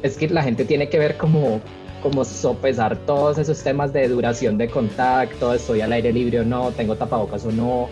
[0.04, 1.62] es que la gente tiene que ver como,
[2.02, 6.72] como sopesar todos esos temas de duración de contacto, estoy al aire libre o no,
[6.72, 7.90] tengo tapabocas o no,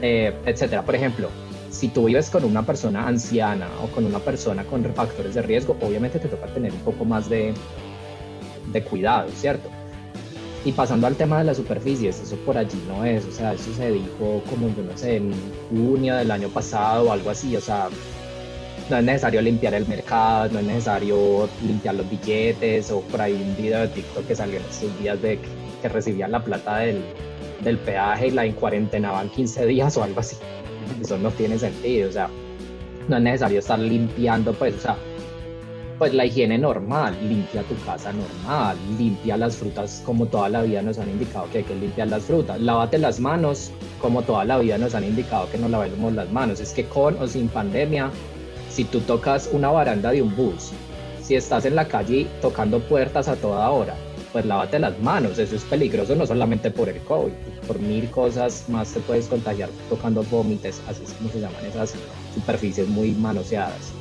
[0.00, 0.82] eh, etcétera.
[0.82, 1.28] Por ejemplo,
[1.72, 5.76] si tú vives con una persona anciana o con una persona con factores de riesgo,
[5.80, 7.54] obviamente te toca tener un poco más de,
[8.72, 9.70] de cuidado, ¿cierto?
[10.66, 13.72] Y pasando al tema de las superficies, eso por allí no es, o sea, eso
[13.74, 15.32] se dijo como, yo no sé, en
[15.70, 17.88] junio del año pasado o algo así, o sea,
[18.90, 23.32] no es necesario limpiar el mercado, no es necesario limpiar los billetes, o por ahí
[23.32, 27.02] un video de TikTok que salió en estos días de que, recibían la plata del,
[27.64, 30.36] del peaje y la en cuarentenaban 15 días o algo así
[31.00, 32.28] eso no tiene sentido, o sea,
[33.08, 34.96] no es necesario estar limpiando, pues, o sea,
[35.98, 40.82] pues la higiene normal, limpia tu casa normal, limpia las frutas como toda la vida
[40.82, 43.70] nos han indicado que hay que limpiar las frutas, lávate las manos
[44.00, 47.16] como toda la vida nos han indicado que nos lavemos las manos, es que con
[47.22, 48.10] o sin pandemia,
[48.68, 50.72] si tú tocas una baranda de un bus,
[51.22, 53.94] si estás en la calle tocando puertas a toda hora,
[54.32, 57.32] pues lávate las manos, eso es peligroso no solamente por el COVID,
[57.66, 61.94] por mil cosas más te puedes contagiar tocando vómites, así es como se llaman esas
[62.34, 63.92] superficies muy manoseadas.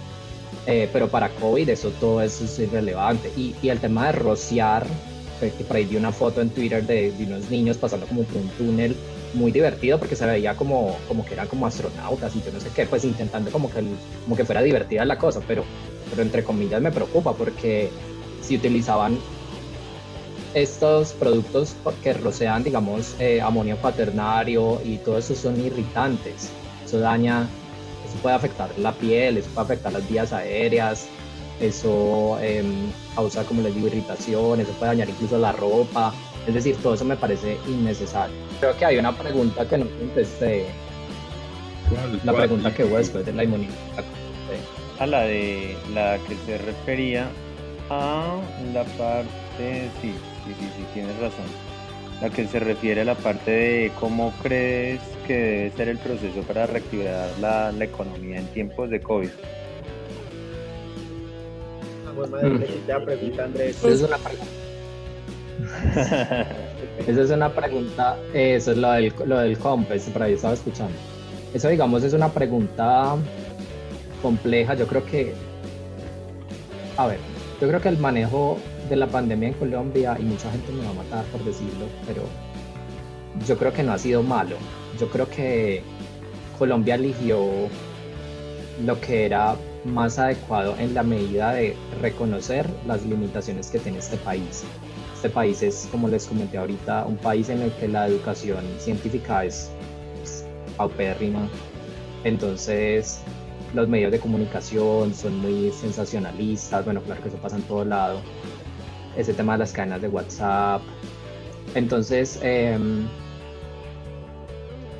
[0.67, 3.31] Eh, pero para COVID eso todo eso es irrelevante.
[3.35, 4.85] Y, y el tema de rociar,
[5.39, 8.37] que por ahí vi una foto en Twitter de, de, unos niños pasando como por
[8.37, 8.95] un túnel
[9.33, 12.69] muy divertido porque se veía como, como que eran como astronautas y yo no sé
[12.75, 13.81] qué, pues intentando como que,
[14.23, 15.63] como que fuera divertida la cosa, pero,
[16.09, 17.89] pero entre comillas me preocupa porque
[18.41, 19.17] si utilizaban
[20.53, 26.49] estos productos que rocean, digamos, eh, amonio cuaternario y todo eso son irritantes.
[26.85, 27.47] Eso daña,
[28.05, 31.07] eso puede afectar la piel, eso puede afectar las vías aéreas,
[31.59, 36.13] eso em, causa, como les digo, irritación, eso puede dañar incluso la ropa.
[36.47, 38.35] Es decir, todo eso me parece innecesario.
[38.59, 40.65] Creo que hay una pregunta que no contesté.
[42.23, 43.73] La pregunta que hubo después de la inmunidad.
[44.99, 47.27] A la de la que se refería
[47.89, 48.39] a
[48.73, 50.13] la parte, sí,
[50.45, 51.45] sí, sí, sí, tienes razón.
[52.21, 56.41] La que se refiere a la parte de cómo crees que debe ser el proceso
[56.43, 59.29] para reactivar la, la economía en tiempos de COVID.
[62.07, 63.05] Ah, madre, mm.
[63.05, 63.77] pregunta, Andrés.
[63.77, 64.51] Esa es una pregunta.
[67.07, 70.93] Esa es una pregunta, eso es lo del, lo del COMPES, por ahí estaba escuchando.
[71.53, 73.15] Eso, digamos, es una pregunta
[74.21, 74.75] compleja.
[74.75, 75.33] Yo creo que,
[76.97, 77.17] a ver,
[77.59, 78.57] yo creo que el manejo
[78.91, 82.23] de la pandemia en Colombia, y mucha gente me va a matar por decirlo, pero
[83.47, 84.57] yo creo que no ha sido malo.
[84.99, 85.81] Yo creo que
[86.59, 87.39] Colombia eligió
[88.85, 94.17] lo que era más adecuado en la medida de reconocer las limitaciones que tiene este
[94.17, 94.65] país.
[95.15, 99.45] Este país es, como les comenté ahorita, un país en el que la educación científica
[99.45, 99.71] es,
[100.21, 101.47] es paupérrima.
[102.25, 103.21] Entonces,
[103.73, 108.21] los medios de comunicación son muy sensacionalistas, bueno, claro que eso pasa en todo lado
[109.17, 110.81] ese tema de las cadenas de WhatsApp.
[111.75, 113.07] Entonces, em,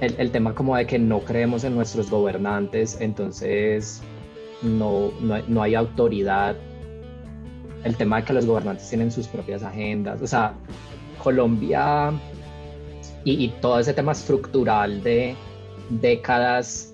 [0.01, 4.01] el, tema como de que no creemos en nuestros gobernantes, entonces
[4.61, 6.55] no, no, hay autoridad.
[7.83, 10.21] El tema de que los gobernantes tienen sus propias agendas.
[10.21, 10.53] O sea,
[11.23, 12.11] Colombia
[13.23, 15.35] y, y todo ese tema estructural de
[15.89, 16.93] décadas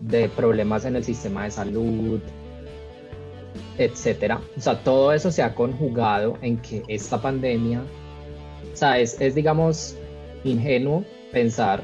[0.00, 2.20] de problemas en el sistema de salud,
[3.80, 4.40] etcétera.
[4.56, 7.82] O sea, todo eso se ha conjugado en que esta pandemia,
[8.72, 9.96] o sea, es, digamos
[10.44, 11.82] ingenuo pensar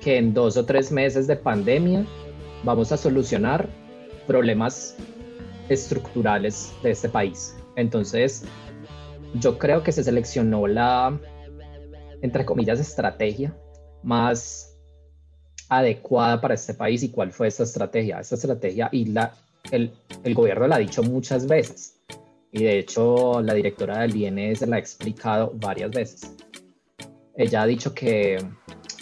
[0.00, 2.06] que en dos o tres meses de pandemia
[2.62, 3.68] vamos a solucionar
[4.26, 4.96] problemas
[5.68, 7.56] estructurales de este país.
[7.74, 8.44] Entonces,
[9.34, 11.18] yo creo que se seleccionó la,
[12.20, 13.56] entre comillas, estrategia
[14.04, 14.76] más
[15.68, 18.20] adecuada para este país y cuál fue esta estrategia.
[18.20, 19.32] Esta estrategia y la,
[19.70, 19.92] el,
[20.34, 22.00] gobierno la ha dicho muchas veces
[22.50, 26.34] y de hecho la directora del INS la ha explicado varias veces.
[27.34, 28.38] Ella ha dicho que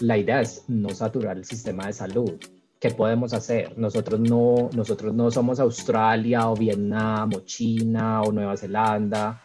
[0.01, 2.33] la idea es no saturar el sistema de salud.
[2.79, 3.77] ¿Qué podemos hacer?
[3.77, 9.43] Nosotros no, nosotros no somos Australia o Vietnam o China o Nueva Zelanda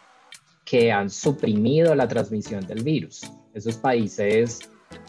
[0.64, 3.22] que han suprimido la transmisión del virus.
[3.54, 4.60] Esos países,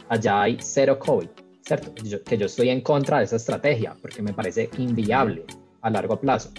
[0.09, 1.29] allá hay cero COVID,
[1.61, 1.93] ¿cierto?
[1.93, 5.45] que yo estoy en contra de esa estrategia porque me parece inviable
[5.81, 6.51] a largo plazo.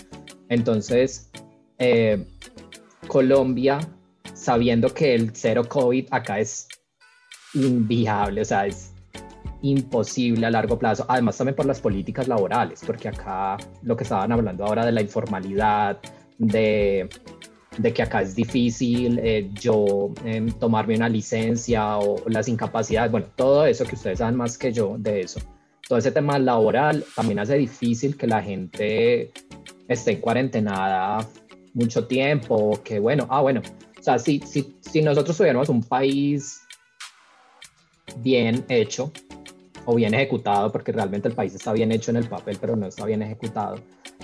[0.49, 1.31] Entonces,
[1.79, 2.27] eh,
[3.07, 3.79] Colombia,
[4.35, 6.69] sabiendo que el cero COVID acá es
[7.55, 8.93] inviable, o sea, es
[9.63, 14.31] imposible a largo plazo, además también por las políticas laborales, porque acá lo que estaban
[14.33, 15.99] hablando ahora de la informalidad,
[16.39, 17.09] de,
[17.95, 23.67] que acá es difícil eh, yo em, tomarme una licencia o las incapacidades, bueno, todo
[23.67, 25.41] eso que ustedes saben más que yo de eso.
[25.89, 29.33] Todo ese tema laboral también hace difícil que la gente
[29.89, 31.27] esté en cuarentenada
[31.73, 33.63] mucho tiempo, que bueno, ah, bueno,
[33.99, 36.61] o sea, si, si, si nosotros tuviéramos un país
[38.19, 39.13] bien hecho
[39.91, 42.87] o bien ejecutado, porque realmente el país está bien hecho en el papel, pero no
[42.87, 43.77] está bien ejecutado,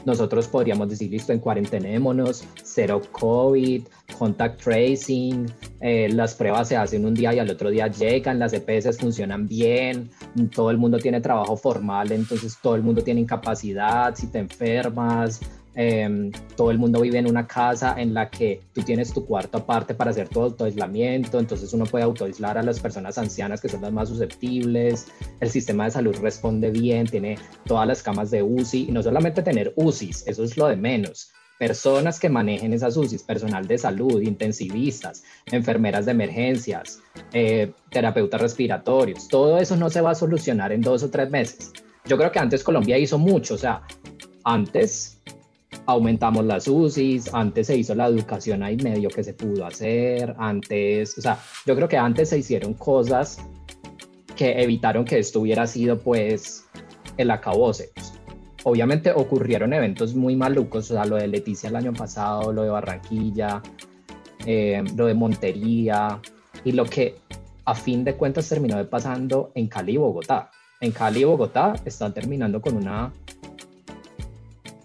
[0.05, 3.85] nosotros podríamos decir, listo, en cuarentenémonos, cero COVID,
[4.19, 5.47] contact tracing,
[5.81, 9.49] eh, las pruebas se hacen un día y al otro día llegan, las EPS funcionan
[9.49, 10.11] bien,
[10.55, 15.41] todo el mundo tiene trabajo formal, entonces todo el mundo tiene incapacidad, si te enfermas,
[15.77, 19.59] Em, todo el mundo vive en una casa en la que tú tienes tu cuarto
[19.59, 23.83] aparte para hacer tu autoaislamiento, entonces uno puede autoaislar a las personas ancianas que son
[23.83, 25.09] las más susceptibles,
[25.41, 29.43] el sistema de salud responde bien, tiene todas las camas de UCI y no solamente
[29.43, 34.23] tener UCIs, eso es lo de menos, personas que manejen esas UCIs, personal de salud,
[34.23, 37.01] intensivistas, enfermeras de emergencias,
[37.33, 41.73] eh, terapeutas respiratorios, todo eso no se va a solucionar en dos o tres meses.
[42.07, 43.83] Yo creo que antes Colombia hizo mucho, o sea,
[44.45, 45.14] antes
[45.87, 51.19] aumentamos las UCIs, antes se hizo la educación ahí medio que se pudo hacer, antes,
[51.19, 53.39] o sea, yo creo que antes se hicieron cosas
[54.37, 56.67] que evitaron que esto hubiera sido pues
[57.17, 57.91] el acabose.
[58.65, 62.71] Obviamente ocurrieron eventos muy malucos, o sea, lo de Leticia el año pasado, lo de
[62.71, 63.63] Barranquilla,
[64.47, 66.21] eh, lo de Montería
[66.65, 67.17] y lo que
[67.67, 70.51] a fin de cuentas terminó pasando en Cali y Bogotá.
[70.81, 73.13] En Cali y Bogotá están terminando con una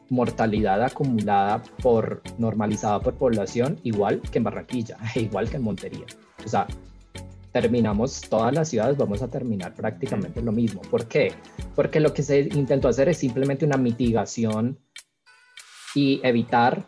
[0.09, 6.05] mortalidad acumulada por normalizada por población igual que en Barranquilla, igual que en Montería.
[6.45, 6.67] O sea,
[7.51, 10.81] terminamos todas las ciudades, vamos a terminar prácticamente lo mismo.
[10.81, 11.33] ¿Por qué?
[11.75, 14.79] Porque lo que se intentó hacer es simplemente una mitigación
[15.95, 16.85] y evitar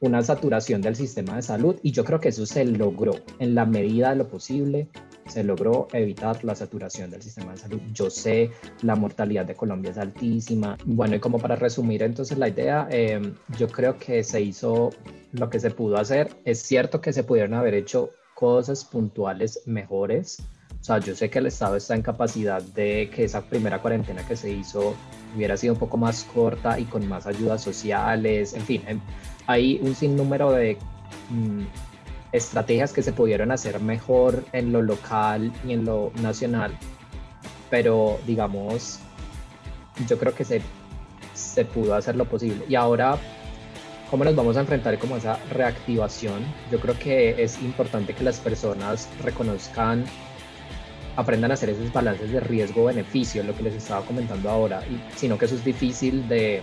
[0.00, 3.64] una saturación del sistema de salud y yo creo que eso se logró en la
[3.64, 4.88] medida de lo posible
[5.26, 7.80] se logró evitar la saturación del sistema de salud.
[7.92, 8.50] Yo sé,
[8.82, 10.76] la mortalidad de Colombia es altísima.
[10.84, 13.20] Bueno, y como para resumir entonces la idea, eh,
[13.58, 14.90] yo creo que se hizo
[15.32, 16.30] lo que se pudo hacer.
[16.44, 20.42] Es cierto que se pudieron haber hecho cosas puntuales mejores.
[20.80, 24.26] O sea, yo sé que el Estado está en capacidad de que esa primera cuarentena
[24.26, 24.94] que se hizo
[25.34, 28.52] hubiera sido un poco más corta y con más ayudas sociales.
[28.52, 28.82] En fin,
[29.46, 30.76] hay un sinnúmero de
[31.30, 31.62] mm,
[32.34, 36.76] estrategias que se pudieron hacer mejor en lo local y en lo nacional,
[37.70, 38.98] pero digamos,
[40.08, 40.60] yo creo que se,
[41.32, 42.64] se pudo hacer lo posible.
[42.68, 43.16] Y ahora,
[44.10, 46.44] ¿cómo nos vamos a enfrentar como esa reactivación?
[46.72, 50.04] Yo creo que es importante que las personas reconozcan,
[51.14, 55.38] aprendan a hacer esos balances de riesgo-beneficio, lo que les estaba comentando ahora, y, sino
[55.38, 56.62] que eso es difícil de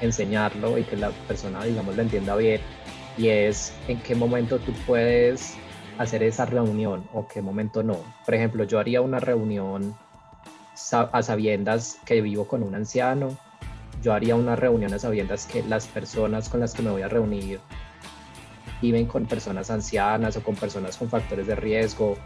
[0.00, 2.62] enseñarlo y que la persona, digamos, lo entienda bien
[3.16, 5.56] y es en qué momento tú puedes
[5.98, 7.98] hacer esa reunión o qué momento no.
[8.24, 9.94] Por ejemplo, yo haría una reunión
[10.90, 13.36] a sabiendas que vivo con un anciano,
[14.02, 17.08] yo haría una reunión a sabiendas que las personas con las que me voy a
[17.08, 17.60] reunir
[18.82, 22.16] viven con personas ancianas o con personas con factores de riesgo.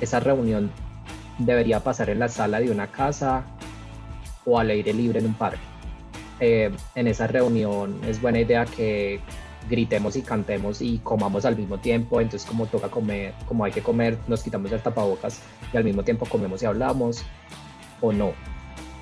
[0.00, 0.70] Esa reunión
[1.38, 3.44] debería pasar en la sala de una casa
[4.44, 5.58] o al aire libre en un parque.
[6.40, 9.20] Eh, en esa reunión es buena idea que
[9.68, 13.82] gritemos y cantemos y comamos al mismo tiempo, entonces como toca comer, como hay que
[13.82, 15.40] comer, nos quitamos el tapabocas
[15.72, 17.24] y al mismo tiempo comemos y hablamos
[18.00, 18.32] o no.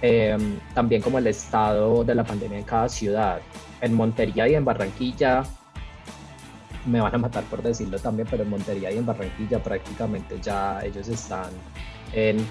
[0.02, 3.40] Em, también como el estado de la pandemia en cada ciudad.
[3.80, 5.42] En Montería y en Barranquilla,
[6.84, 10.80] me van a matar por decirlo también, pero en Montería y en Barranquilla prácticamente ya
[10.84, 11.50] ellos están
[12.12, 12.46] en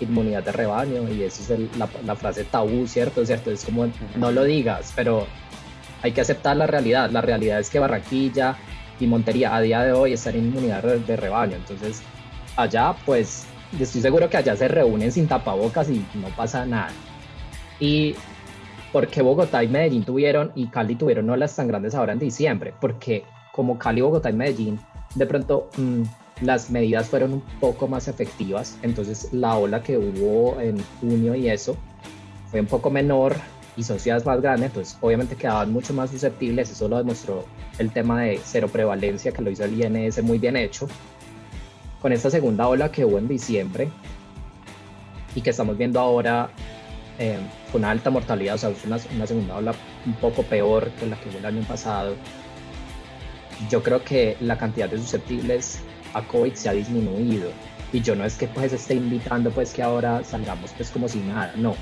[0.00, 3.26] inmunidad de rebaño y eso es la, la, frase tabú, ¿cierto?
[3.26, 3.50] ¿cierto?
[3.50, 5.26] Es como, no lo digas, pero
[6.02, 7.10] hay que aceptar la realidad.
[7.10, 8.56] La realidad es que Barranquilla
[9.00, 11.56] y Montería a día de hoy están en inmunidad de rebaño.
[11.56, 12.02] Entonces,
[12.56, 13.46] allá pues
[13.78, 16.90] estoy seguro que allá se reúnen sin tapabocas y no pasa nada.
[17.80, 18.14] Y
[18.92, 23.24] porque Bogotá y Medellín tuvieron y Cali tuvieron olas tan grandes ahora en diciembre, porque
[23.52, 24.80] como Cali, Bogotá y Medellín,
[25.14, 26.02] de pronto mm,
[26.42, 31.48] las medidas fueron un poco más efectivas, entonces la ola que hubo en junio y
[31.48, 31.76] eso
[32.50, 33.36] fue un poco menor
[33.78, 37.44] y son ciudades más grandes, entonces obviamente quedaban mucho más susceptibles, eso lo demostró
[37.78, 40.88] el tema de cero prevalencia que lo hizo el INS muy bien hecho.
[42.02, 43.88] Con esta segunda ola que hubo en diciembre
[45.32, 46.50] y que estamos viendo ahora
[47.20, 47.38] eh,
[47.70, 49.72] con alta mortalidad, o sea, es una, una segunda ola
[50.06, 52.16] un poco peor que la que hubo el año pasado,
[53.70, 55.78] yo creo que la cantidad de susceptibles
[56.14, 57.52] a COVID se ha disminuido.
[57.92, 61.20] Y yo no es que pues esté invitando pues que ahora salgamos pues como si
[61.20, 61.76] nada, no.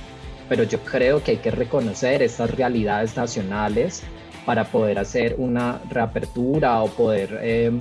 [0.49, 4.03] Pero yo creo que hay que reconocer estas realidades nacionales
[4.45, 7.73] para poder hacer una reapertura o poder eh,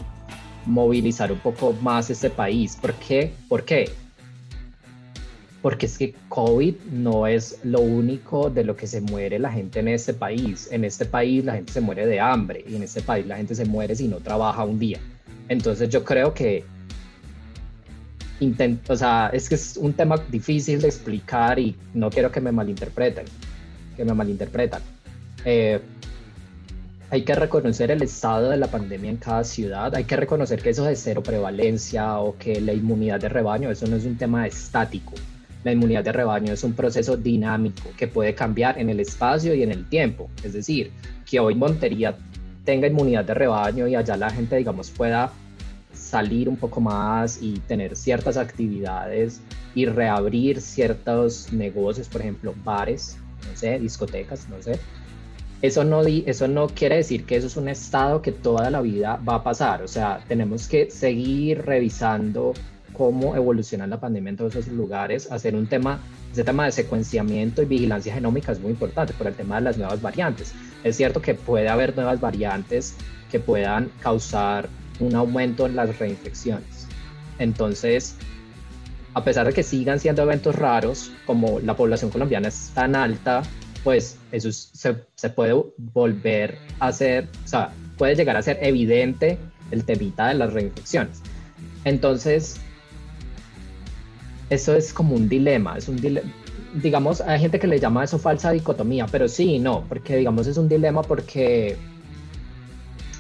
[0.66, 2.76] movilizar un poco más este país.
[2.76, 3.32] ¿Por qué?
[3.48, 3.90] ¿Por qué?
[5.62, 9.80] Porque es que COVID no es lo único de lo que se muere la gente
[9.80, 10.68] en este país.
[10.72, 13.56] En este país la gente se muere de hambre y en este país la gente
[13.56, 15.00] se muere si no trabaja un día.
[15.50, 16.66] Entonces yo creo que
[18.40, 22.42] intento, o sea, es que es un tema difícil de explicar y no quiero que
[22.42, 23.26] me malinterpreten,
[23.96, 24.82] que me malinterpretan.
[25.46, 25.80] Eh,
[27.10, 30.72] hay que reconocer el estado de la pandemia en cada ciudad, hay que reconocer que
[30.72, 34.48] eso de cero prevalencia o que la inmunidad de rebaño, eso no es un tema
[34.48, 35.14] estático.
[35.64, 39.64] La inmunidad de rebaño es un proceso dinámico que puede cambiar en el espacio y
[39.64, 40.30] en el tiempo.
[40.44, 40.92] Es decir,
[41.28, 42.16] que hoy Montería
[42.66, 45.32] tenga inmunidad de rebaño y allá la gente, digamos, pueda
[45.96, 49.42] salir un poco más y tener ciertas actividades
[49.74, 53.18] y reabrir ciertos negocios, por ejemplo, bares,
[53.50, 54.80] no sé, discotecas, no sé.
[55.62, 59.20] Eso no, eso no quiere decir que eso es un estado que toda la vida
[59.28, 59.82] va a pasar.
[59.82, 62.54] O sea, tenemos que seguir revisando
[62.94, 66.00] cómo evoluciona la pandemia en todos esos lugares, hacer un tema,
[66.32, 69.78] ese tema de secuenciamiento y vigilancia genómica es muy importante por el tema de las
[69.78, 70.54] nuevas variantes.
[70.84, 72.96] Es cierto que puede haber nuevas variantes
[73.32, 74.70] que puedan causar
[75.00, 76.88] un aumento en las reinfecciones.
[77.40, 78.16] Entonces,
[79.14, 83.44] a pesar de que sigan siendo eventos raros, como la población colombiana es tan alta,
[83.84, 85.56] pues eso se, puede
[85.94, 89.38] volver a ser, o sea, puede llegar a ser evidente
[89.72, 91.22] el temita de las reinfecciones.
[91.84, 92.58] Entonces,
[94.50, 96.30] eso es como un dilema, es un dilema,
[96.82, 100.58] digamos, hay gente que le llama eso falsa dicotomía, pero sí no, porque digamos es
[100.58, 101.78] un dilema porque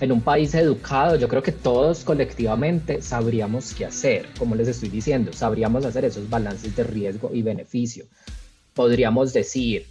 [0.05, 4.89] en un país educado yo creo que todos colectivamente sabríamos qué hacer, como les estoy
[4.89, 8.05] diciendo, sabríamos hacer esos balances de riesgo y beneficio.
[8.73, 9.85] Podríamos decir,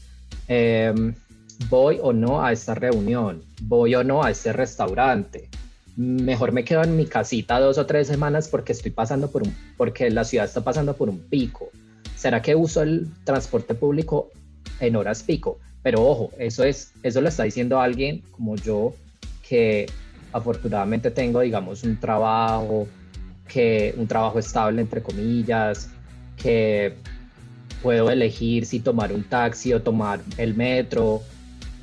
[0.49, 1.15] em,
[1.69, 5.49] voy o no a esta reunión, voy o no a este restaurante,
[5.97, 9.55] mejor me quedo en mi casita dos o tres semanas porque estoy pasando por un,
[9.77, 11.71] porque la ciudad está pasando por un pico.
[12.17, 14.31] ¿Será que uso el transporte público
[14.81, 15.59] en horas pico?
[15.83, 18.95] Pero ojo, eso es, eso lo está diciendo alguien como yo
[19.47, 19.87] que
[20.35, 22.89] afortunadamente tengo, digamos, un trabajo,
[23.49, 25.89] que un trabajo estable entre comillas,
[26.37, 26.97] que
[27.83, 31.23] puedo elegir si tomar un taxi o tomar el metro,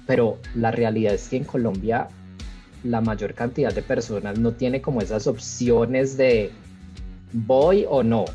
[0.05, 2.09] pero la realidad es que en Colombia
[2.83, 6.51] la mayor cantidad de personas no tiene como esas opciones de
[7.31, 8.25] voy o no,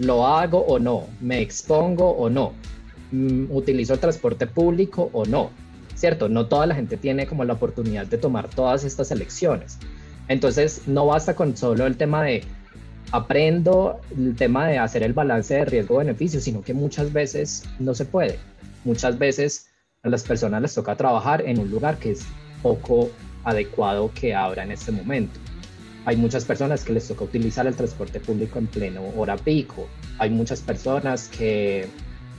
[0.00, 2.52] lo hago o no, me expongo o no,
[3.12, 5.50] mm, utilizo el transporte público o no,
[6.02, 6.28] ¿cierto?
[6.28, 9.78] No toda la gente tiene como la oportunidad de tomar todas estas elecciones.
[10.26, 12.42] Entonces, no basta con solo el tema de
[13.12, 18.04] aprendo el tema de hacer el balance de riesgo-beneficio, sino que muchas veces no se
[18.04, 18.40] puede.
[18.82, 19.68] Muchas veces
[20.02, 22.26] a las personas les toca trabajar en un lugar que es
[22.64, 23.08] poco
[23.44, 25.38] adecuado que abra en este momento.
[26.04, 29.86] Hay muchas personas que les toca utilizar el transporte público en pleno hora pico.
[30.18, 31.86] Hay muchas personas que,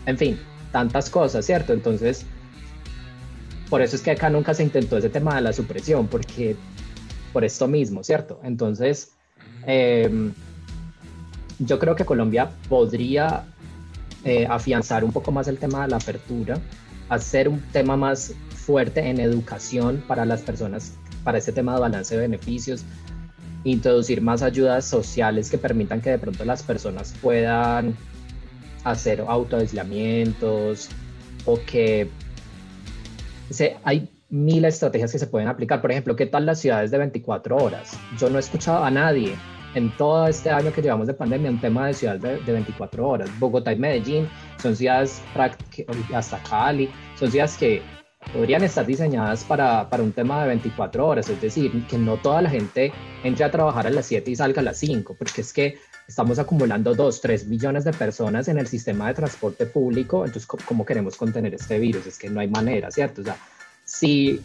[0.05, 0.37] en fin,
[0.73, 1.71] tantas cosas, ¿cierto?
[1.71, 2.25] Entonces,
[3.73, 6.55] por eso es que acá nunca se intentó ese tema de la supresión, porque
[7.33, 8.39] por esto mismo, ¿cierto?
[8.43, 9.13] Entonces,
[9.65, 10.31] em,
[11.57, 13.45] yo creo que Colombia podría
[14.25, 16.59] eh, afianzar un poco más el tema de la apertura,
[17.09, 20.93] hacer un tema más fuerte en educación para las personas,
[21.23, 22.85] para este tema de balance de beneficios,
[23.63, 27.95] introducir más ayudas sociales que permitan que de pronto las personas puedan
[28.83, 30.89] hacer autoaislamientos
[31.45, 32.11] o que
[33.53, 35.81] se, hay mil estrategias que se pueden aplicar.
[35.81, 37.97] Por ejemplo, ¿qué tal las ciudades de 24 horas?
[38.17, 39.35] Yo no he escuchado a nadie
[39.75, 43.07] en todo este año que llevamos de pandemia un tema de ciudades de, de 24
[43.07, 43.29] horas.
[43.39, 44.27] Bogotá y Medellín
[44.61, 45.21] son ciudades
[46.13, 47.81] hasta Cali, son ciudades que
[48.31, 52.41] podrían estar diseñadas para, para, un tema de 24 horas, es decir, que no toda
[52.41, 52.93] la gente
[53.23, 55.77] entre a trabajar a las 7 y salga a las 5, porque es que
[56.07, 60.85] estamos acumulando 2, 3 millones de personas en el sistema de transporte público, entonces, ¿cómo
[60.85, 62.05] queremos contener este virus?
[62.07, 63.21] Es que no hay manera, ¿cierto?
[63.21, 63.37] O sea,
[63.85, 64.41] si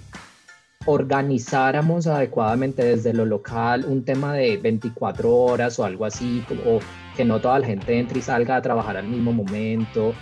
[0.87, 6.81] organizáramos adecuadamente desde lo local un tema de 24 horas o algo así, o
[7.17, 10.15] que no toda la gente entre y salga a trabajar al mismo momento,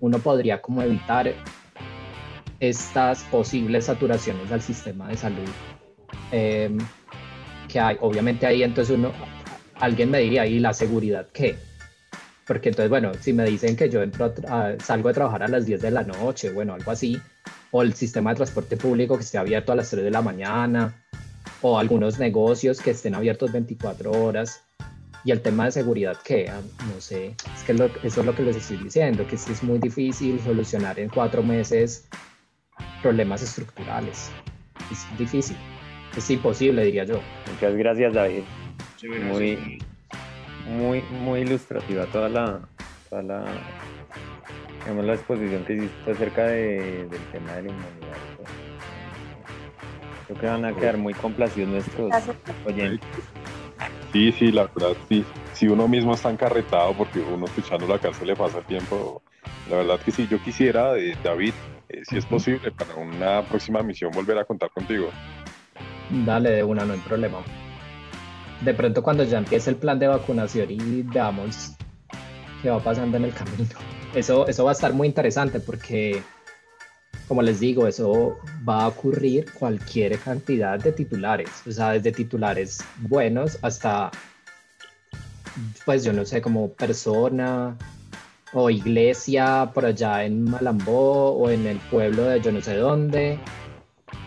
[0.00, 1.32] uno podría como evitar
[2.58, 5.48] estas posibles saturaciones al sistema de salud
[6.32, 6.76] em,
[7.68, 7.96] que hay.
[8.00, 9.12] Obviamente ahí entonces uno,
[9.80, 11.56] alguien me diría, ¿y la seguridad qué?
[12.46, 14.32] Porque entonces, bueno, si me dicen que yo entro
[14.82, 17.20] salgo de trabajar a las 10 de la noche, bueno, algo así,
[17.70, 20.94] o el sistema de transporte público que esté abierto a las 3 de la mañana,
[21.62, 24.62] o algunos negocios que estén abiertos 24 horas.
[25.22, 26.48] Y el tema de seguridad, ¿qué?
[26.48, 26.60] Ah,
[26.92, 30.40] no sé, es que eso es lo que les estoy diciendo, que es muy difícil
[30.40, 32.08] solucionar en cuatro meses
[33.02, 34.30] problemas estructurales.
[34.90, 35.56] Es difícil,
[36.16, 37.20] es imposible, diría yo.
[37.52, 38.42] Muchas gracias, David.
[39.02, 39.78] Muy,
[40.66, 42.60] muy, muy ilustrativa toda la,
[43.08, 43.44] toda la
[44.80, 48.16] Digamos, la exposición que hiciste acerca de, del tema de la inmunidad.
[50.26, 52.10] Creo que van a quedar muy complacidos nuestros
[52.64, 53.00] oyentes.
[54.12, 55.24] Sí, sí, la verdad, sí.
[55.52, 59.22] Si uno mismo está encarretado porque uno escuchando la cárcel le pasa el tiempo,
[59.68, 61.52] la verdad que sí, yo quisiera, eh, David,
[61.88, 65.10] eh, si es posible, para una próxima misión volver a contar contigo.
[66.24, 67.38] Dale, de una, no hay problema.
[68.62, 71.72] De pronto cuando ya empiece el plan de vacunación y veamos
[72.62, 73.68] qué va pasando en el camino.
[74.14, 76.22] Eso, eso va a estar muy interesante porque,
[77.28, 78.36] como les digo, eso
[78.68, 84.10] va a ocurrir cualquier cantidad de titulares, o sea, desde titulares buenos hasta,
[85.84, 87.76] pues yo no sé, como persona
[88.52, 93.38] o iglesia por allá en Malambó o en el pueblo de yo no sé dónde,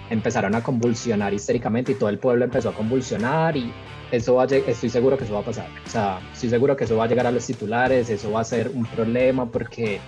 [0.10, 3.72] empezaron a convulsionar histéricamente y todo el pueblo empezó a convulsionar y
[4.14, 5.68] eso va estoy seguro que eso va a pasar.
[5.88, 8.44] O sea, estoy seguro que eso va a llegar a los titulares, eso va a
[8.44, 10.00] ser un problema porque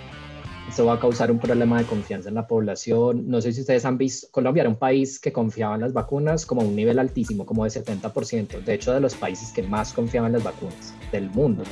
[0.70, 3.28] eso va a causar un problema de confianza en la población.
[3.28, 6.46] No sé si ustedes han visto, Colombia era un país que confiaba en las vacunas
[6.46, 8.64] como a un nivel altísimo, como de 70%.
[8.64, 11.64] De hecho, de los países que más confiaban en las vacunas del mundo.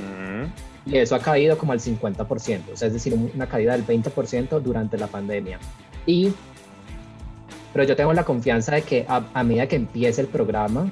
[0.87, 4.59] Y eso ha caído como al 50%, o sea, es decir, una caída del 20%
[4.59, 5.59] durante la pandemia.
[6.07, 6.33] Y,
[7.71, 10.91] pero yo tengo la confianza de que a, a medida que empiece el programa,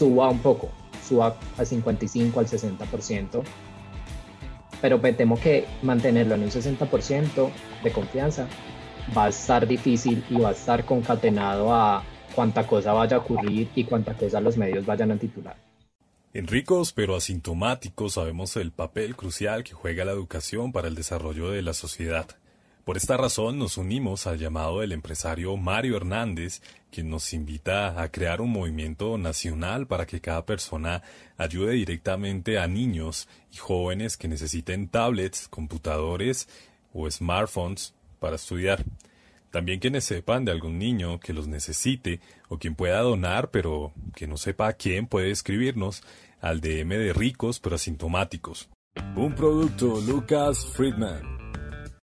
[0.00, 0.70] suba un poco,
[1.06, 3.42] suba al 55, al 60%,
[4.80, 7.50] pero me temo que mantenerlo en un 60%
[7.84, 8.48] de confianza
[9.14, 12.02] va a estar difícil y va a estar concatenado a
[12.34, 15.56] cuánta cosa vaya a ocurrir y cuánta cosa los medios vayan a titular.
[16.32, 21.50] En ricos pero asintomáticos sabemos el papel crucial que juega la educación para el desarrollo
[21.50, 22.39] de la sociedad.
[22.90, 26.60] Por esta razón nos unimos al llamado del empresario Mario Hernández,
[26.90, 31.00] quien nos invita a crear un movimiento nacional para que cada persona
[31.36, 36.48] ayude directamente a niños y jóvenes que necesiten tablets, computadores
[36.92, 38.84] o smartphones para estudiar.
[39.52, 42.18] También quienes sepan de algún niño que los necesite
[42.48, 46.02] o quien pueda donar pero que no sepa a quién puede escribirnos
[46.40, 48.68] al DM de ricos pero asintomáticos.
[49.14, 51.39] Un producto Lucas Friedman.